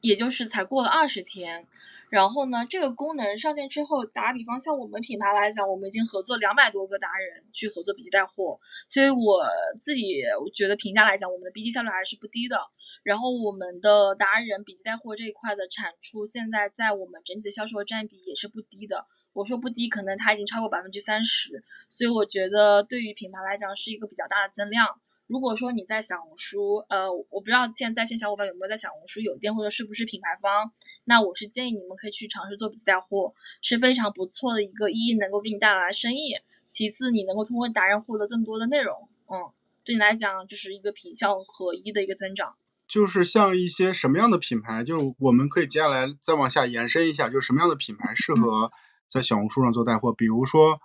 [0.00, 1.66] 也就是才过了二十天。
[2.12, 9.48] 然后呢，这个功能上线之后，打比方像我们品牌来讲，我们已经合作两百多个达人去合作笔记带货，所以我
[9.80, 12.58] 自己我觉得评价来讲，我们的 BD 效率还是不低的。
[13.02, 19.06] 然后我们的达人笔记带货这一块的产出，现在在我们整体的销售占比也是不低的。
[19.32, 25.00] 我说不低，可能它已经超过百分之三十，所以我觉得对于品牌来讲是一个比较大的增量。
[25.26, 30.72] 如果说你在小红书，呃，我不知道现在线小伙伴有没有在小红书有店或者是不是品牌方，
[31.04, 39.52] 那我是建议你们可以去尝试做笔记带货，是非常不错的一个，一能够给你带来生意，其次你能够通过达人获得更多的内容，嗯，
[39.84, 42.56] 对你来讲就是一个品效合一的一个增长。
[42.86, 48.70] 就是像一些什么样的品牌，就是我们可以接下来再往下延伸一下，就是什么样的品牌适合
[49.06, 50.80] 在小红书上做带货，比如说。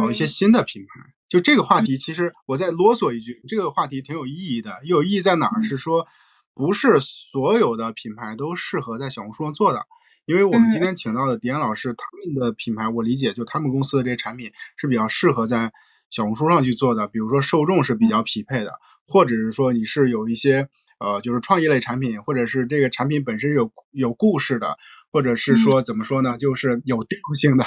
[0.00, 4.82] 哦，一些新的品牌，就这个话题，其实我再啰嗦一句，这个话题挺有意义的。
[4.84, 5.62] 有意义在哪儿？
[5.62, 6.06] 是说，
[6.52, 9.86] 不是所有的品牌都适合在小红书上做的。
[10.26, 15.72] 因为我们今天请到的迪安老师，他们的品牌，我理解就他们公司的这些产品是比较适合在
[16.10, 17.08] 小红书上去做的。
[17.08, 18.74] 比如说受众是比较匹配的，
[19.06, 20.68] 或者是说你是有一些
[20.98, 24.76] 呃，就是创意类产品，或者是这个产品本身有有故事的。
[25.12, 27.64] 或者是说怎么说呢，就是有调性的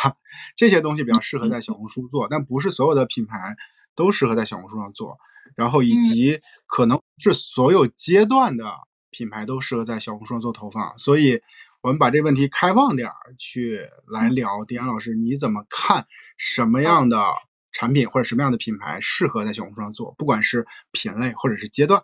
[0.56, 3.56] 这些东西比较适合在小红书做，但不是所有的品牌
[3.96, 5.20] 都适合在小红书上做，
[5.56, 8.74] 然后以及可能是所有阶段的
[9.12, 11.42] 品牌都适合在小红书上做投放，所以
[11.82, 14.66] 我们把这个问题开放点儿去来聊。
[14.66, 17.24] 迪安老师，你怎么看什么样的
[17.72, 22.04] 产品或者什么样的品牌适合在小红书上做，不管是品类或者是阶段？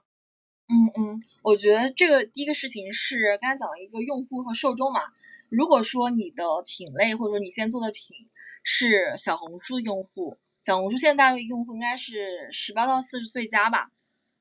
[0.71, 5.01] 嗯嗯，我觉得这个第一个事情是刚才讲了一个用户和受众嘛。
[5.49, 8.29] 如果说你的品类或者说你现在做的品
[8.63, 13.91] 是小红书用户，小红书现在大约用户应该是十八到四十岁加吧。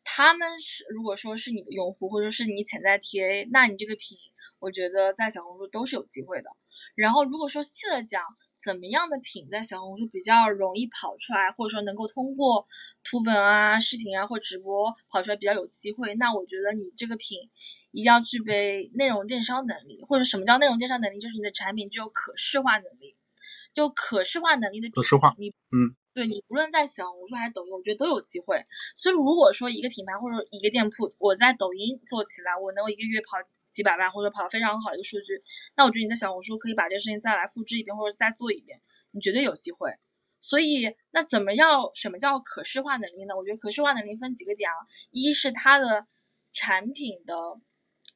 [0.04, 4.16] 他们是如果说是你的用户或者是你潜在 TA，那你这个品
[4.60, 6.50] 我觉得在小红书都是有机会的。
[6.94, 8.22] 然后如果说细了讲。
[8.62, 12.66] 怎么样的品在小红书比较容易跑出来，或者说能够通过
[13.02, 16.14] 图文啊、视频啊或直播跑出来比较有机会？
[16.14, 17.38] 那我觉得你这个品
[17.90, 21.18] 一定要具备内容电商能力，或者什么叫内容电商能力？
[21.18, 23.16] 就是你的产品具有可视化能力，
[23.72, 28.66] 就可视化能力的可视化，你嗯，对你无论在小红书还是抖音，我觉得都有机会。
[28.94, 33.38] 所以如果说一个品牌或者一个店铺，我在抖音做起来，我能够一个月跑。
[33.70, 35.42] 几百万或者跑得非常好的一个数据，
[35.76, 39.94] 那我觉得你在小红书可以把这个事情再来复制一遍或者再做一遍，你绝对有机会。
[40.42, 41.90] 所以那怎么样？
[41.94, 43.36] 什么叫可视化能力呢？
[43.36, 44.74] 我觉得可视化能力分几个点啊，
[45.10, 46.06] 一是它的
[46.54, 47.34] 产品的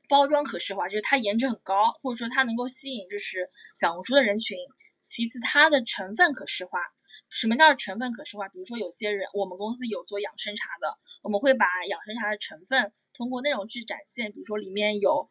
[0.08, 4.56] 包装可视化，就是它颜值很高，或者说它能够吸引就是小红书的人群。
[5.00, 6.80] 其次它的成分可视化。
[7.28, 8.48] 什么叫成分可视化？
[8.48, 15.28] 比如说有些人，我们公司有做养生茶的，我们会把养生茶的成分通过内容去展现，比如说里面有。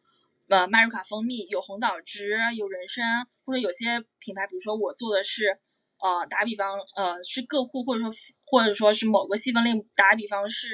[0.48, 5.58] 呃，麦瑞卡蜂蜜有红枣汁，有人参，或者有些品牌，比如说我做的是，
[5.98, 8.12] 呃，打比方，呃，是个护，或者说
[8.44, 10.68] 或者说是某个细分类，打比方是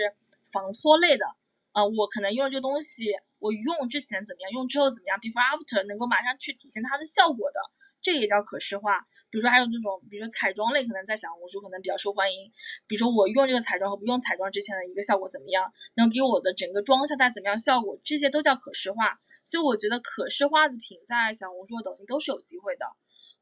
[0.52, 1.24] 防脱类的，
[1.72, 7.60] 呃，我可能用了这个东西，我用之前怎么样，用之后怎么样，before after 能够马上去体现它的效果的。
[8.02, 12.50] 这也叫可视化，比如说还有这种，比如说彩妆类，可能在小红书可能比较受欢迎。
[12.86, 19.20] 比如说我用这个彩妆和不用彩妆之前的一个效果怎么样，能给我的整个妆效带怎么样效果，这些都叫可视化。
[19.44, 22.86] 所以我觉得可视化的品在小红书、抖音都是有机会的。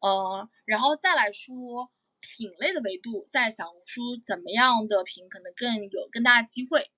[0.00, 6.90] 呃，然后再来说品类的维度，在小红书怎么样的品可能更有更大的机会？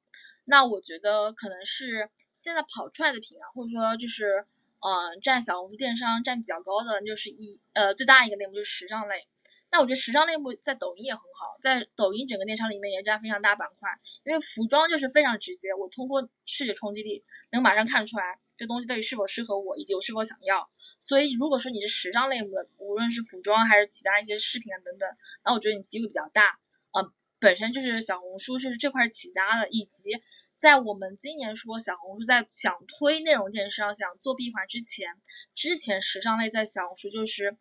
[0.44, 4.46] 那我觉得可能是现在跑出来的品啊，或者说就是。
[4.82, 9.28] 嗯，占小红书电商占比较高的就是一呃最大一个类目就是时尚类，
[9.70, 13.90] 那我觉得时尚类目在抖音也很好，在抖音整个电商里面也占非常大板块，
[14.24, 25.10] 因为服装就是非常直接，我通过视觉冲击力能马上看出来这东西到底是否适合我以及我是否想要，所以如果说你是时尚类目的，无论是服装还是其他一些饰品啊等等，
[25.44, 26.58] 那我觉得你机会比较大，
[26.92, 30.22] 嗯，本身就是小红书就是这块起家的，以及。
[30.60, 35.08] 在我们今年说小红书在想推内容电商、想做闭环之前，
[35.54, 37.56] 之前时尚类在小红书就是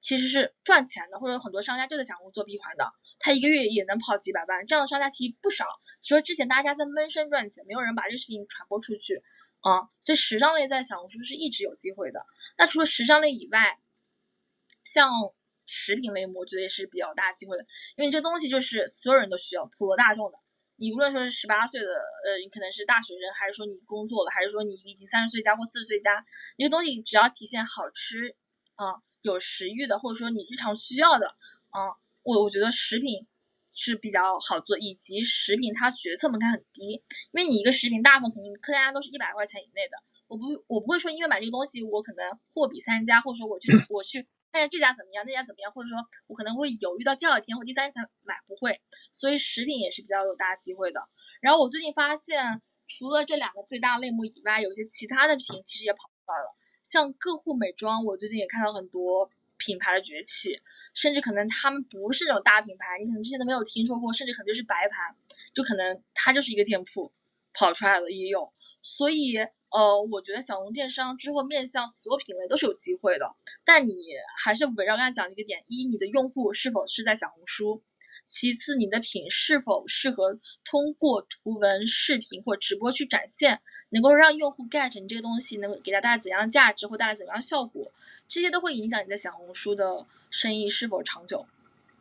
[0.00, 5.66] 其实是赚钱的，或者很多商家就在小红书做闭环的，他一个月也能跑几百万，这样的商家其实不少。
[6.02, 9.22] 只说之前大家在闷声赚钱，没有人把这个事情传播出去
[9.60, 12.26] 啊，所以时尚类在小红书是一直有机会的。
[12.58, 13.78] 那除了时尚类以外，
[14.82, 15.12] 像
[15.64, 20.38] 食品类目，我觉得也是比较大机会的，因为这东西就是所有人都需要，普罗大众的。
[20.76, 26.24] 你无论说是十八岁的，呃，你可能是大学生，还是说你工作了，还是说你已经三十岁加或四十岁加，
[26.56, 28.36] 一个东西只要体现好吃，
[28.74, 31.28] 啊，有食欲的，或者说你日常需要的，
[31.70, 33.26] 啊，我我觉得食品
[33.72, 37.02] 是比较好做，以及食品它决策门槛很低，
[37.32, 39.96] 因为你一个食品大部分肯定客单价都是一百块钱以内的，
[40.28, 48.80] 我不我不会说因为买这个东西我可能货比三家，或者说我去我去看下这家怎么样，那家怎么样，或者说我可能会犹豫到第二天或第三天才买，不会，
[49.12, 51.06] 所以食品也是比较有大机会的。
[51.40, 59.30] 然后我最近发现，除了这两个最大类目以外，有些其他的品其实也跑出来了，像个护美妆，我最近也看到很多。
[59.58, 60.60] 品牌的崛起，
[60.92, 65.16] 甚至可能他们不是那种大品牌，你可能之前都没有听说过，甚至可能就是白牌，
[65.54, 67.10] 就可能它就是一个店铺
[67.54, 68.52] 跑出来了也有。
[68.82, 69.32] 所以
[69.76, 73.34] 呃，我觉得小红电商之后面向所有品类都是有机会的，
[73.66, 73.94] 但你
[74.42, 77.82] 还是围绕刚才讲这个点：一，你的用户是否是在小红书；
[78.24, 83.60] 其次，你的品是否适合通过图文、视频或直播去展现，
[83.90, 87.92] 能够让用户 get 你这个东西，能给他带来怎样价值或带来怎样效果。
[88.28, 91.44] 这些都会影响你在小红书的生意是否长久。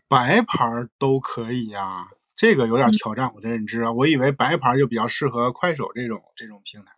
[0.07, 2.07] 白牌都可以呀，
[2.37, 3.91] 这个有点挑战我的认知啊。
[3.91, 6.93] 我以为白牌就比较适合快手这种这种平台。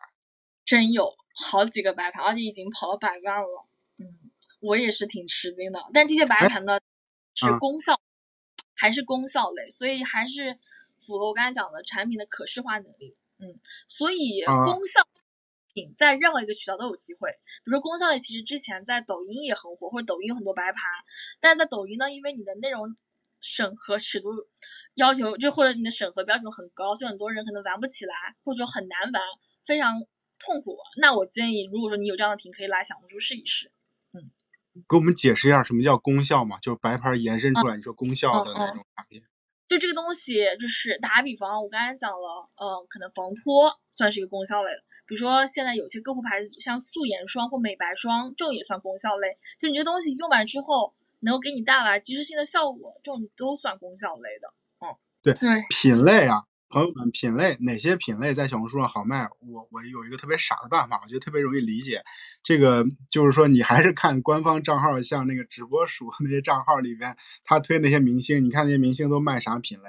[0.68, 3.68] 真有好几个白盘，而且已经跑了百万了。
[3.98, 4.06] 嗯，
[4.60, 5.84] 我也是挺吃惊的。
[5.94, 6.80] 但这些白盘呢，
[7.34, 8.00] 是功效，
[8.76, 10.60] 还是功效类，所以还是
[11.02, 13.18] 符合我刚才讲的产品的可视化能力。
[13.40, 15.08] 嗯，所以功效。
[15.96, 17.30] 在任何一个渠道都有机会，
[17.64, 20.82] 比如说功效类，其实之前在抖音也很火，或者抖音有很多白盘，
[21.40, 22.98] 但是在抖音呢，因为你的内容
[23.42, 24.30] 审核尺度
[24.96, 29.22] 要求，就或者你的审核标准很高，所以很多人可能玩不起来，或者说很难玩，
[29.66, 30.04] 非常
[30.40, 30.78] 痛苦。
[31.00, 33.72] 那我建议，如果说你有这样的品，可以来小红书试一试。
[34.14, 34.32] 嗯，
[34.88, 36.60] 给我们解释一下什么叫功效嘛？
[36.60, 39.24] 就是白牌延伸出来，你说功效的那种产品。
[39.68, 44.80] 就这个东西，就是打个比方，我刚才讲了，嗯，可能防脱算是一个功效类的。
[45.06, 49.36] 比如说现在有些个护牌子，像素颜霜或美白霜，这种也算功效类。
[49.60, 54.54] 就你这东西用完之后，能够给你带来及时性的效果，这种都算功效类的。
[54.80, 59.30] 嗯，对对，品类啊，朋友们，品类哪些品类在小红书上好卖？
[59.40, 62.04] 我我有一个特别傻的办法，我觉得特别容易理解。
[62.44, 67.16] 这个就是说，你还是看官方账号，像那个直播鼠那些账号里边，
[67.46, 69.86] 他推那些明星，你看那些明星都卖啥品类？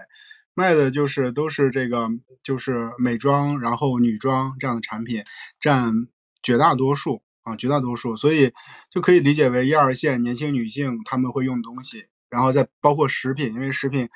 [0.55, 2.11] 卖的就是都是这个，
[2.45, 5.25] 就是美妆，然后女装这样的产品
[5.61, 6.07] 占
[6.45, 8.53] 绝大多数啊，绝大多数，所以
[8.93, 14.09] 就可以理解为一二线年轻女性他们会用东西，然后再包括食品，因为食品。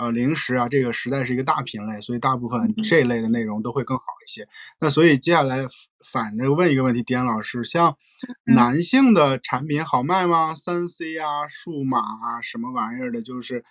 [0.00, 4.48] 呃，零食啊，这个实在是一个大品类，所以大部分这一类的内容都会更好一些。
[4.78, 5.66] 那所以接下来
[6.02, 7.98] 反着问一个问题，点老师，像
[8.44, 10.54] 男性的产品好卖吗？
[10.54, 13.62] 三 C 啊，数码啊，什么玩意儿的，就是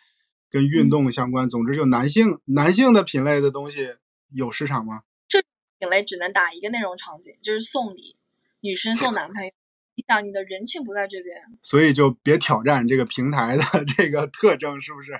[0.51, 3.95] 跟运动相关，总之就男性男性的品类的东西
[4.32, 5.01] 有市场吗？
[5.27, 5.41] 这
[5.80, 8.17] 品类只能打一个内容场景，就是送礼，
[8.59, 9.51] 女生送男朋友。
[9.95, 13.63] 你想你的人群不在这边，所以就别挑战这个平台的
[13.97, 15.13] 这个特征，是不是？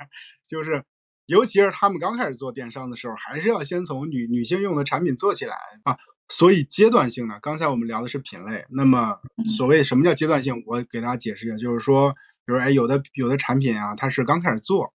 [0.47, 0.84] 就是。
[1.30, 6.00] 尤其是他们刚开始做电商的时候，还是要先从女女性用的产品做起来啊。
[6.28, 9.20] 所以阶段性呢，刚才我们聊的是品类，那么
[9.56, 10.64] 所谓什么叫阶段性？
[10.66, 12.14] 我给大家解释一下，就是说，
[12.46, 14.92] 比如哎，有的有的产品啊，它是刚开始做，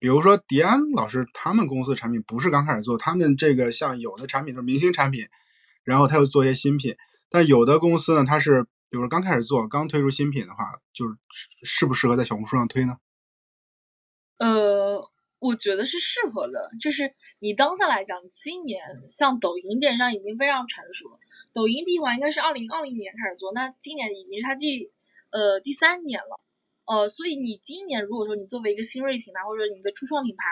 [0.00, 5.28] 比如说迪安老师他们公司的产品不是刚开始做，他们这个像有的产品是明星产品，
[5.84, 6.96] 然后他又做一些新品，
[7.30, 11.14] 但有的公司呢，它是比如说刚开始做，刚推出新品的话，就是
[11.62, 12.96] 适不适合在小红书上推呢？
[14.38, 15.08] 呃。
[15.38, 21.18] 我觉得是适合的，就是你当下来讲，今年像抖音电商已经非常成熟了。
[21.54, 24.90] 抖音闭环应该是二零二零年开始做，那今年已经是它第
[25.30, 26.40] 呃第三年了，
[26.86, 30.44] 呃，所以你今年如果说你作为一个新锐品牌或者你的初创品牌，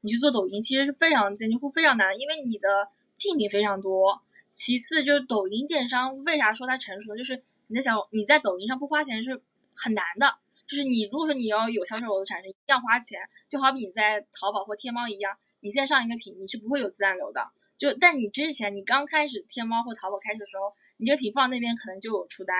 [0.00, 4.22] 你去做抖音，其实是非常几乎非常难，因为你的竞品非常多。
[4.48, 7.16] 其次就是抖音电商为啥说它成熟呢？
[7.16, 9.40] 就是你在想你在抖音上不花钱是
[9.74, 10.34] 很难的。
[10.72, 13.20] 就是你，如果说你要有销售额的产生，一定要花钱，
[13.50, 17.50] 就好比你在淘宝或天猫一样，你先上一个品，你是不会有自然流的。
[17.76, 22.56] 就但你之前你刚开始天猫或淘宝开始的时候，你这个品放那边可能就有出单。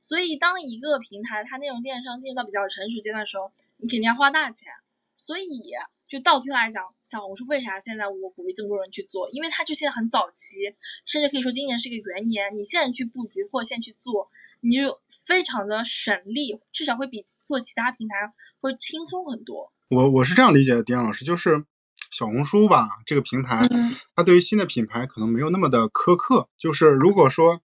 [0.00, 4.72] 所以当一个平台它内容电商进入到比较成熟阶段的时候，你肯定要花大钱。
[5.16, 5.74] 所以
[6.08, 9.28] 就倒推来讲，小红书为啥现在我鼓励这么多人去做？
[9.30, 14.30] 因为它就现在很早期，甚至可以说今年是一个元年，你现在去布局或现在去做。
[14.60, 18.14] 你就非常的省力，至少会比做其他平台
[18.60, 19.72] 会轻松很多。
[19.88, 21.64] 我我是这样理解的，丁老师，就是
[22.10, 23.68] 小红书吧这个平台，
[24.14, 26.48] 它对于新的品牌可能没有那么的苛刻。
[26.58, 27.60] 就是如果说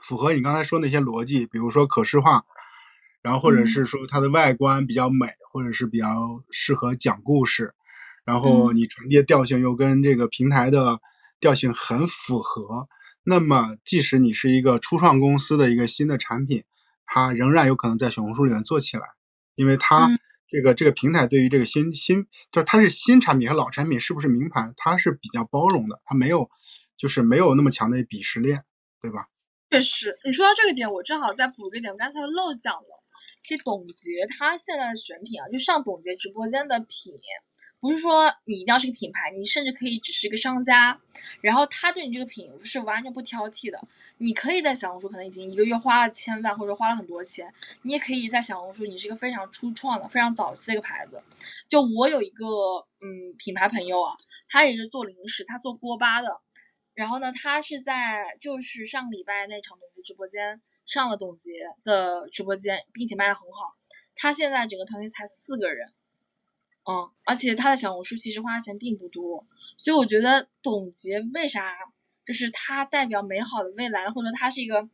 [0.00, 2.46] 符合你刚才说那些逻辑，比如说可视化，
[3.26, 7.74] 然后或者是说它的外观比较美，或者是比较适合讲故事，
[8.24, 11.00] 然后你传递的调性又跟这个平台的
[11.40, 12.86] 调性很符合。
[13.24, 16.62] 那么，即使你是一个初创公司的一个新的产品，
[17.04, 19.02] 它仍然有可能在小红书里面做起来，
[19.56, 20.08] 因为它
[20.46, 26.48] 这个这个平台对于这个新新，就是它是新产品和老产品是不是名牌，它是比较包容的，它没有
[26.96, 28.62] 就是没有那么强的鄙视链，
[29.02, 29.26] 对吧？
[29.68, 33.02] 确实，你说到这个点，我正好再补个点，我刚才漏讲了。
[33.42, 37.14] 其实董洁她现在的选品啊，就上董洁直播间的品。
[37.78, 40.98] 不是说你一定要是个品牌，你甚至可以只是一个商家，
[41.42, 43.86] 然后他对你这个品是完全不挑剔的。
[44.16, 47.52] 你可以在小红书可能已经一个月花了千万或者花了很多钱，
[47.82, 51.22] 你也可以在小红书你是一个非常初创的、非常早期的一个牌子。
[51.68, 52.46] 就我有一个
[53.00, 54.16] 嗯品牌朋友啊，
[54.48, 56.40] 他也是做零食，他做锅巴的。
[56.96, 61.52] 然后呢，他是在就是上个礼拜那场董洁直播间上了董洁
[61.84, 63.76] 的直播间，并且卖的很好。
[64.16, 65.92] 他现在整个团队才四个人。
[66.88, 71.74] 嗯，而且他的小红书其实花钱并不多，所以我觉得董洁为啥
[72.24, 74.88] 就是他代表美好的未来，或者说它是一个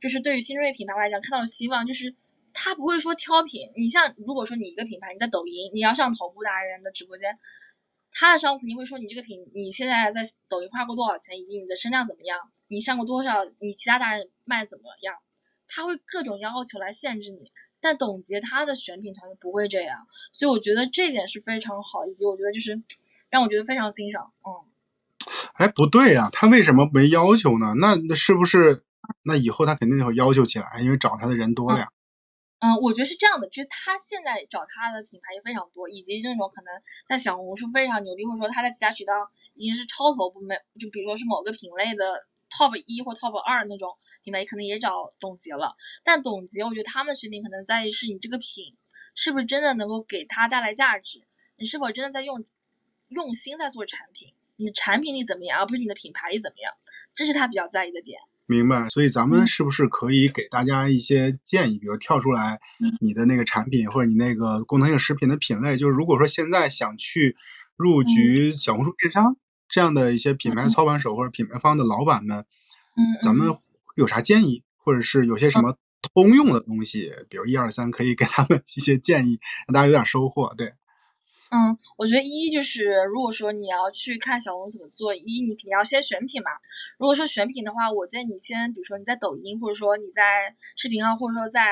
[0.00, 2.16] 就是对于新锐品牌来讲看到了希望，就是
[2.52, 3.70] 他不会说挑品。
[3.76, 7.38] 你像如果说你一个品牌你在抖音，你要上头部达人的直播间，
[8.14, 12.38] 他的商务肯定会说你这个品你现在在抖音花过多少钱，以及你的声量怎么样，
[12.68, 15.16] 你上过多少，你其他达人卖怎么样，
[15.68, 17.52] 他会各种要求来限制你。
[17.80, 22.82] 但董洁她的选品团队不会这样，所以我觉得这点是非常好，以及我觉得就是
[23.28, 24.72] 让我觉得非常欣赏，嗯。
[25.52, 27.74] 哎，不对呀，他为什么没要求呢？
[27.78, 28.84] 那那是不是
[29.22, 31.88] 那以后他肯定会要求起来，因为找他的人多了呀。
[31.90, 31.92] 嗯，
[32.64, 36.72] 嗯我觉得是这样的，就是他现在找他的品牌也非常多，以及那种可能
[37.06, 42.26] 在小红书非常牛逼，或者说他在其他渠道已经是超头部，没就比如说是某个品类的。
[42.50, 48.76] top 一或 top 二那种品牌可能也找董洁了，但董洁我觉得他们的选品可能在于是你这个品
[49.16, 52.44] 是不是真的能够给他带来价值，你是否真的在用
[53.08, 56.74] 用心在做产品，你的产品力怎么样，而不是你的品牌力怎么样，
[57.16, 58.20] 这是他比较在意的点。
[58.46, 62.60] 明白，所以咱们是不是可以给大家一些建议，比如跳出来
[63.00, 67.36] 你的那个产品或者你那个功能性食品的品类，就是如果说现在想去
[67.76, 69.36] 入局小红书电商。
[69.66, 72.44] 这样的一些品牌操盘手或者品牌方的老板们，
[72.96, 73.56] 嗯，咱们
[73.96, 75.78] 有啥建议，或者是有些什么
[76.14, 80.54] 通用的东西，比如一二三，可以给他们一些建议，让大家有点收获。
[80.56, 80.74] 对，
[81.54, 86.50] 嗯，我觉得一就是，如果说你要去看小红书怎么做，一你肯定要先选品嘛。
[86.98, 91.62] 如果说选品的话，我建议你先，比如说你在抖音，或者说你在视频号，或者说在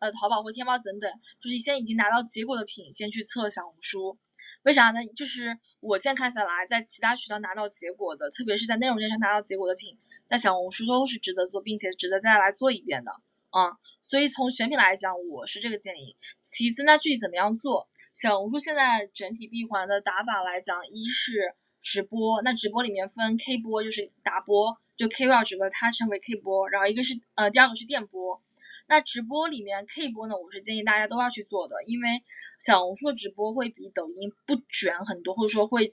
[0.00, 1.12] 呃淘宝或天猫等等，
[1.42, 4.16] 就是先已经拿到结果的品，先去测小红书。
[4.62, 5.04] 为啥呢？
[5.14, 13.12] 就是我现在看下来，在其他渠道拿到结果的，特别是在内容电商拿到结果的品，在小红书都是值得做，并且值得再来做一遍的。
[13.50, 16.16] 嗯，所以从选品来讲，我是这个建议。
[16.40, 17.88] 其次，那具体怎么样做？
[18.12, 28.42] 小红书现在整体闭环的打法来讲，一是直播，那直播里面分 K 播，就是打播，就 KOL 直播，它称为 K 播，然后一个是呃，第二个是电播。
[28.88, 32.22] 那直播里面 K 播呢，我是建议大家都要去做的，因为
[32.60, 35.88] 小红书的直播会比抖音不卷很多，或者说会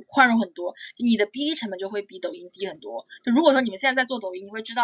[0.00, 3.06] 宽容很多，你的 BD 成本就会比抖音低很多。
[3.24, 4.82] 就如果说你们现在在做抖音，你会知道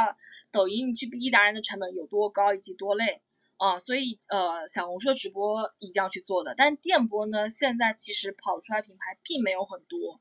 [0.53, 3.23] 抖音你去 BD 达人的成本有多高以及多累
[3.57, 6.55] 啊，所以呃小红书直播一定要去做的。
[6.57, 10.21] 但电波呢，现在其实跑出来品牌并没有很多，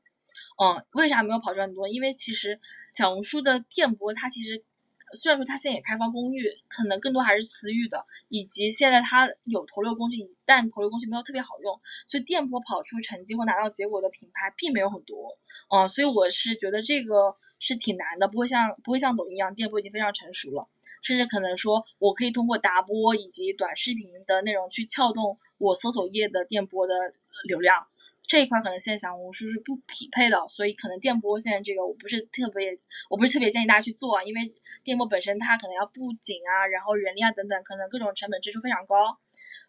[0.62, 1.88] 嗯，为啥没有跑出来很多？
[1.88, 2.60] 因为其实
[2.94, 4.64] 小红书的电波它其实。
[5.14, 15.38] 虽然说它现在也开放公寓，可能更多还是私域的，以及现在它有投流工具，但投流工具没有特别好用，所以店铺跑出成绩或拿到结果的品牌并没有很多，
[15.70, 20.68] 嗯，所以我是觉得这个是挺难的，不会像不会像抖音一样，店铺已经非常成熟了，
[21.02, 26.94] 甚至可能说我可以通过达播以及短视频的内容去撬动我搜索页的电波的
[27.44, 27.86] 流量。
[28.28, 32.78] 这一块可能现在小红书是不匹配的，所以可能电波现在这个我不是特别，
[33.08, 34.54] 我不是特别建议大家去做啊，因为
[34.84, 39.18] 电波本身它可能要布景啊，然后人力啊等等，可能各种成本支出非常高。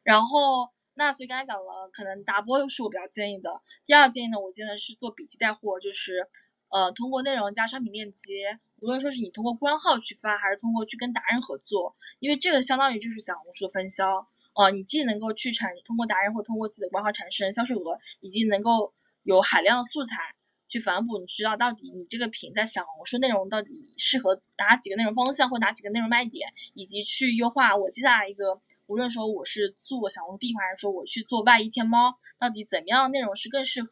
[0.03, 3.61] 然后那所以刚才讲了，可能达播是我比较建议的。
[3.85, 6.27] 第二建议呢，我建议是做笔记带货，就是
[6.67, 14.27] 呃通过内容加商品链接，无论说是你通过官号去发，还是通过去跟达人合作，因为这个相当于就是小红书的分销。
[14.59, 20.35] 呃，你既能够去产通过达人或通过自己的官号产生销售额，以及能够有海量的素材
[20.67, 33.91] 去反哺，你知道到底你这个品在小红书内容到底适合哪几个内容方向或哪几个内容卖点，以及去优化我接下来一个，无论说我是做小红书闭环，还是说我去做外衣天猫，到底怎么样内容是更适合。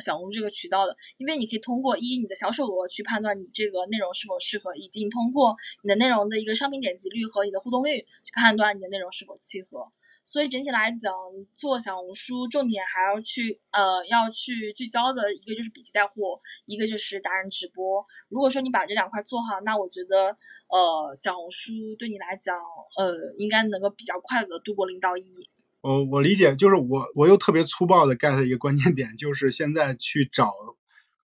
[0.00, 9.92] 小红书这个渠道的，因为你可以通过一你的销售额去判断你这个内容是否适合，以及你通过你的内容的一个商品点击率和你的互动率去判断你的内容是否契合。
[10.24, 11.12] 所以整体来讲，
[11.56, 18.06] 做小红书重点还要去呃要去聚焦的一个就是笔记带货，一个就是达人直播。
[18.28, 20.36] 如果说你把这两块做好，那我觉得
[20.68, 22.56] 呃小红书对你来讲
[22.96, 25.50] 呃应该能够比较快的度过零到一。
[25.82, 30.52] 我我理解，就是我我又特别粗暴的 get 一个关键点，就是现在去找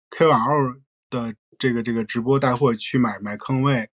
[0.08, 0.76] KOL
[1.10, 3.90] 的这个这个直播带货去买买坑位，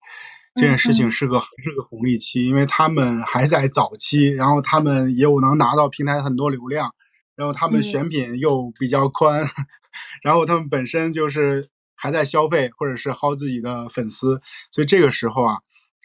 [0.53, 6.93] 这件事情是个是个红利期，因为他们还在早期，然后他们也有能拿到平台很多流量，
[7.35, 9.47] 然后他们选品又比较宽，
[10.21, 14.39] 然后他们本身就是还在消费或者是薅自己的粉丝，
[14.69, 15.57] 所以这个时候啊，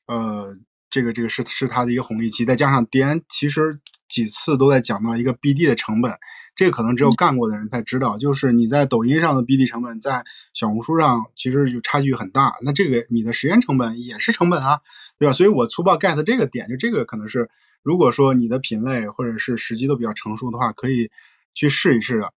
[0.06, 0.56] 呃。
[0.90, 6.18] 这个这个是是它的一个红利期，再加上迪安其实几次都在讲到一个 BD 的成本，
[6.56, 10.24] 这个可能只有干过的人才知道，就是你在抖音上的 BD 成本在
[10.54, 14.80] 小红书上其实就差距很大，那这个你的时间成本也是成本啊，
[15.18, 15.32] 对吧？
[15.34, 17.50] 所以我粗暴 get 这个点，就这个可能是
[17.82, 21.10] 如果说你的品类或者是时机都比较成熟的话，可以
[21.52, 22.32] 去试一试的。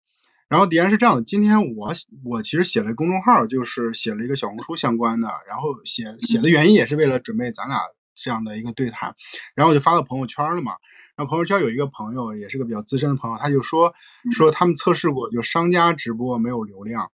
[0.49, 1.94] 然后迪安是这样的，今天我
[2.26, 7.80] 我其实写了公众号，就是写了一个小红书相关的，然后写写的原因也是为了准备咱俩。
[8.22, 9.15] 这样的一个对谈，
[9.56, 10.73] 然后我就发到朋友圈了嘛。
[11.18, 13.93] 然后朋友圈有一个朋友，也是个比较资深的朋友，他就说
[14.31, 17.11] 说他们测试过，就商家直播没有流量，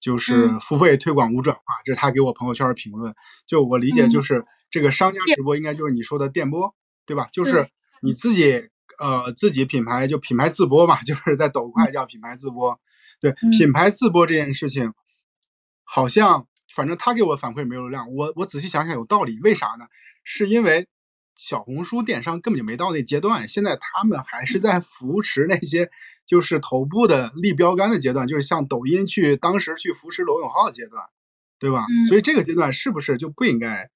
[0.00, 3.14] 就是付费推广无转化，这是他给我朋友圈的评论。
[3.46, 6.74] 就我理解，就是这个商家直播应该就是你说的电播，
[7.06, 7.26] 对吧？
[7.32, 7.68] 就是
[8.00, 8.68] 你自己
[8.98, 12.80] 呃自己品牌就品牌自播嘛， 就是在抖快叫品牌自播。
[13.20, 14.94] 对，品牌自播这件事情，
[15.82, 19.86] 好像反正他给我反馈没有流量，我我仔细想想有道理，为啥呢？
[20.24, 20.88] 是因为
[21.36, 25.90] 小红书电商根本就没到那阶段，现在他们还是在扶持那些
[26.26, 31.08] 就是头部的立标杆的阶段，就是像抖音去当时去扶持罗永浩的阶段，
[31.58, 31.86] 对吧？
[32.08, 33.90] 所以这个阶段是不是就不应该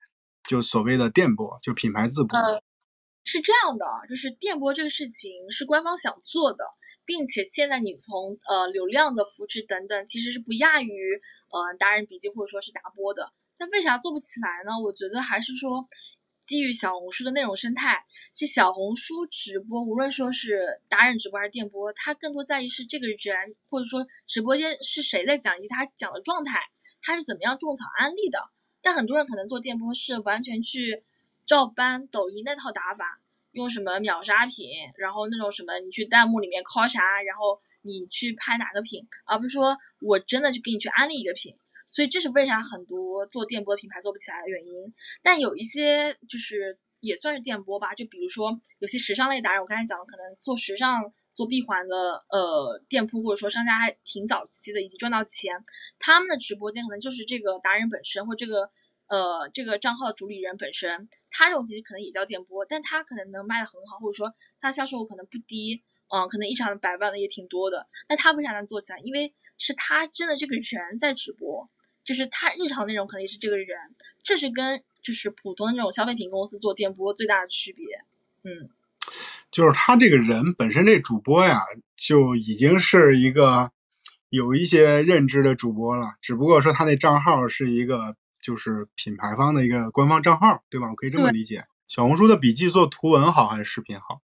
[0.48, 2.36] 就所谓的电播，就品牌自播？
[2.36, 2.60] 呃，
[3.24, 6.64] 是这样的，就是电播这个事情是官方想做的，
[7.04, 11.20] 并且现在你从呃流量的扶持等等，其实是不亚于
[11.52, 13.32] 呃达人笔记或者说是达播的。
[13.56, 14.80] 但为啥做不起来呢？
[14.84, 15.88] 我觉得还是说。
[16.40, 23.16] 基于小红书的内容生态，其实小红书直播，无论说是达人直播还是电播，它更多在意是这个人，
[23.68, 26.60] 或者说直播间是谁在讲，以及他讲的状态，
[27.02, 28.38] 他是怎么样种草安利的。
[28.80, 31.02] 但很多人可能做电播是完全去
[31.44, 33.20] 照搬抖音那套打法，
[33.50, 41.56] 用什么秒杀品，然后那种什么你去弹幕里面 call 啥，然后你去拍哪个品，而不是说我真的去给你去安利一个品。
[41.88, 51.96] 所以这是为啥很多做电播的品牌做不起来的原因，但有一些就是也算是电播吧，就比如说有些时尚类达人，我刚才讲的可能做时尚做闭环的
[52.28, 55.64] 呃店铺或者说商家还挺早期的，以及赚到钱，
[55.98, 58.70] 他们的直播间可能就是这个达人本身或这个
[59.06, 65.84] 呃这个账号的主理人本身，他这种其实可能也叫电播，但他可能能卖的很好，或者说他销售额可能不低，
[66.14, 68.98] 嗯，可能一场百万的也挺多的，那他为啥能做起来？
[68.98, 71.70] 因为是他真的这个人在直播。
[72.08, 73.76] 就是他日常内容肯定是这个人，
[74.22, 77.84] 这是跟就是普通的那种消费品公司做电波最大的区别，
[78.44, 78.70] 嗯，
[79.50, 81.60] 就是他这个人本身这主播呀，
[81.98, 83.72] 就已经是一个
[84.30, 90.88] 有一些认知的主播了，只不过说他那账号是一个就是品牌方的一个官方账号，对吧？
[90.88, 91.66] 我可以这么理解。
[91.88, 94.22] 小红书的笔记做图文好还是视频好？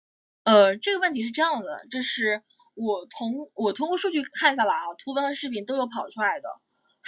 [0.43, 2.41] 呃，这个问题是这样的，这是
[2.73, 6.49] 我通我通过数据看下来啊，图文和视频都有跑出来的。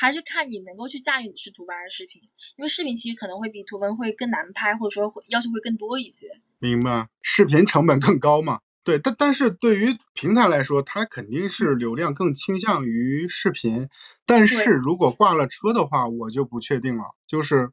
[0.01, 2.23] 还是看你能够去驾驭你是图文还是视频，
[2.55, 6.41] 因为视频其实可能会比图文会更难拍，或者说会要求会更多一些。
[6.57, 8.61] 明白，视频成本更高嘛？
[8.83, 13.89] 对，但但是对于平台来说，它肯定是流量更倾向于视频。
[14.25, 17.69] 但是如果挂了车的话，我就不确定了，就是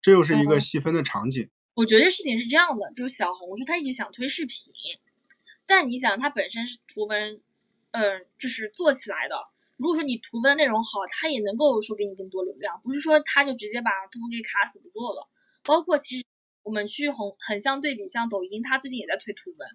[0.00, 1.50] 这又是一个细分的场景。
[1.74, 4.62] 我觉得事情是这样的，就是小红书它一直想推视频，
[5.66, 7.40] 但你想它本身是图文，
[7.90, 9.48] 嗯，就是做起来的。
[9.76, 15.28] 如果说你图文内容好，它也能够说给你更多流量，不是说它就直接把图文给卡死不做了。
[15.64, 16.26] 包括其实
[16.62, 19.68] 我们去横横向对比，像抖音，它最近也在推图文。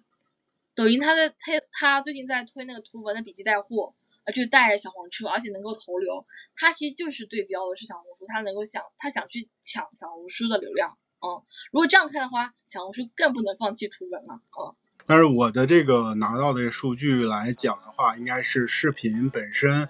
[0.74, 1.36] 抖音它的它
[1.72, 3.94] 它最近在推那个图文的笔记带货，
[4.24, 6.26] 呃，就带小黄车，而且能够投流。
[6.56, 10.96] 它其实就是对标的是小红书，它能够想它想去抢小红书的流量。
[11.20, 14.40] 嗯，如果这样看的话，小红书更不能放弃图文了。
[14.58, 14.76] 嗯。
[15.10, 19.88] 但是我的这个拿到的数据来讲的话，应该是视频本身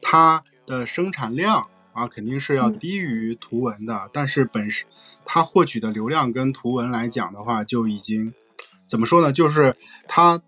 [0.00, 4.86] 它的生产量啊肯定是要低于图文的，但是本身
[5.26, 8.32] 它获取的流量跟图文来讲的话，就已经
[8.86, 9.34] 怎么说呢？
[9.34, 9.76] 就是
[10.08, 10.40] 它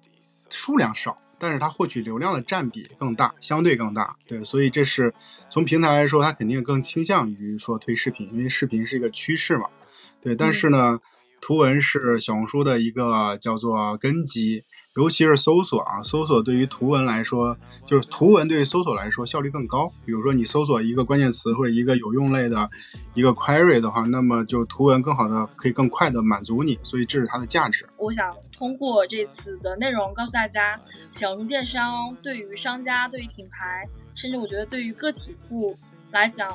[0.49, 4.17] 数量少，但是它获取流量的占比更大，相对更大。
[4.27, 5.13] 对，所以这是
[5.51, 9.67] 从平台来说，它肯定更倾向于说推视频，因为视频是一个趋势嘛。
[10.23, 11.01] 对，但是呢。
[11.45, 14.65] 图文是小红书的一个叫做根基，
[14.97, 19.93] 尤其是搜索啊，搜索对于图文来说，就是图文对于搜索来说效率更高。
[20.07, 22.71] 比如说你搜索一个关键词或者一个有用类的
[23.13, 27.87] 一个 query 的话，那么就图文更好的可以更快的满足你，所以这是它的价值。
[27.99, 30.81] 我想通过这次的内容告诉大家，
[31.11, 35.77] 小红书电商对于商家、对于品牌，甚至我觉得对于个体户
[36.11, 36.51] 来讲，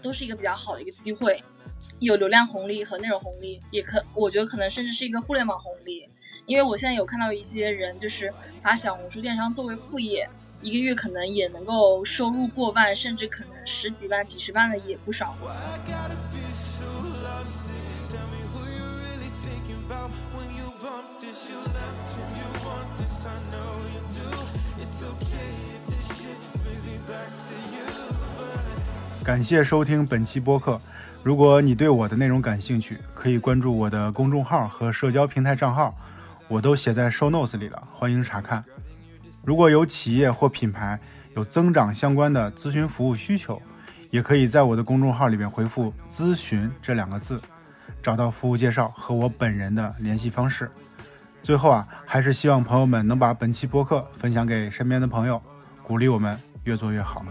[0.00, 1.42] 都是一个比较好的一个机会。
[2.00, 6.08] 有流量红利和内容红利，也可我觉得可能甚至是一个互联网红利。
[6.46, 10.28] 因为我现在有看到一些人，就是把小红书电商作为副业，
[10.62, 15.36] 一个月可能也能够收入过万，甚至可能十几万、几十万的也不少。
[29.24, 30.80] 感谢收听本期播客。
[31.22, 35.94] 如果你对我的内容感兴趣，可以关注我的公众号和社交平台账号。
[36.46, 38.64] 我都写在 show notes 里了，欢迎查看。
[39.44, 40.98] 如果有企业或品牌
[41.36, 43.60] 有增长相关的咨询服务需求，
[44.10, 47.38] 也可以在我的公众号里面回复“咨询”这两个字，
[48.02, 50.70] 找到服务介绍和我本人的联系方式。
[51.42, 55.42] 最后啊，还是希望朋友们能把本期播客分享给身边的朋友，
[55.82, 57.22] 鼓励我们越做越好。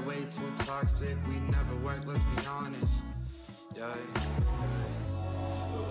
[0.00, 1.16] yeah, way too toxic.
[1.28, 2.92] We never work, let's be honest.
[3.76, 4.20] Yeah, yeah.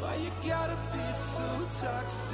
[0.01, 0.99] Why you gotta be
[1.35, 2.28] so toxic?